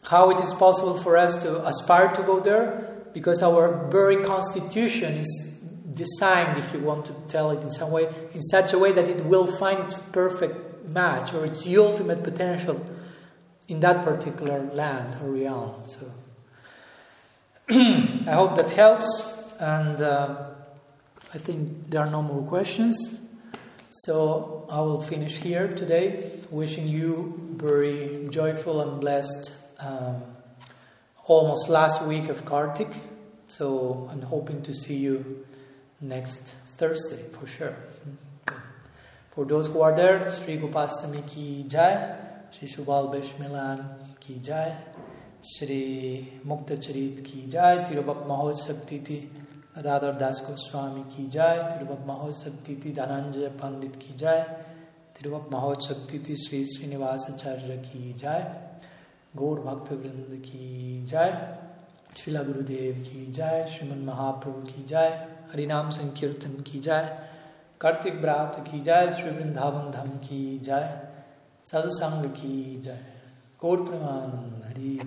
[0.05, 3.03] how it is possible for us to aspire to go there?
[3.13, 5.57] Because our very constitution is
[5.93, 9.09] designed, if you want to tell it in some way, in such a way that
[9.09, 12.85] it will find its perfect match or its ultimate potential
[13.69, 15.83] in that particular land or realm.
[15.89, 16.13] So
[17.71, 20.51] I hope that helps, and uh,
[21.35, 22.97] I think there are no more questions.
[23.91, 30.23] So I will finish here today, wishing you very joyful and blessed um,
[31.25, 32.93] almost last week of Kartik.
[33.49, 35.47] So I'm hoping to see you
[36.01, 37.77] next Thursday for sure.
[39.31, 42.17] For those who are there, Sri Gopastami ki jai,
[42.51, 43.85] Sri Subal Milan
[44.21, 44.77] ki jai,
[45.43, 49.29] Sri Mukta Charit ki jai, Tirobhav Mahotsav Tithi.
[49.77, 54.43] Gadadhar दास गोस्वामी की जाय, तिरुपत महोत्सव तिथि धनंजय पंडित की जाय,
[55.17, 58.43] तिरुपत महोत्सव तिथि श्री श्रीनिवास आचार्य की जाय,
[59.37, 61.59] गौर भक्त वृंद की जाय
[62.17, 65.11] शिला गुरुदेव की जाय, श्रीमन महाप्रभु की जाय,
[65.53, 67.05] हरिनाम संकीर्तन की जाय,
[67.81, 71.13] कार्तिक ब्रात की जाय, श्री वृंदावन धाम की जाय,
[71.67, 73.01] साधु संघ की जय।
[73.61, 75.01] कोट प्रमाण हरि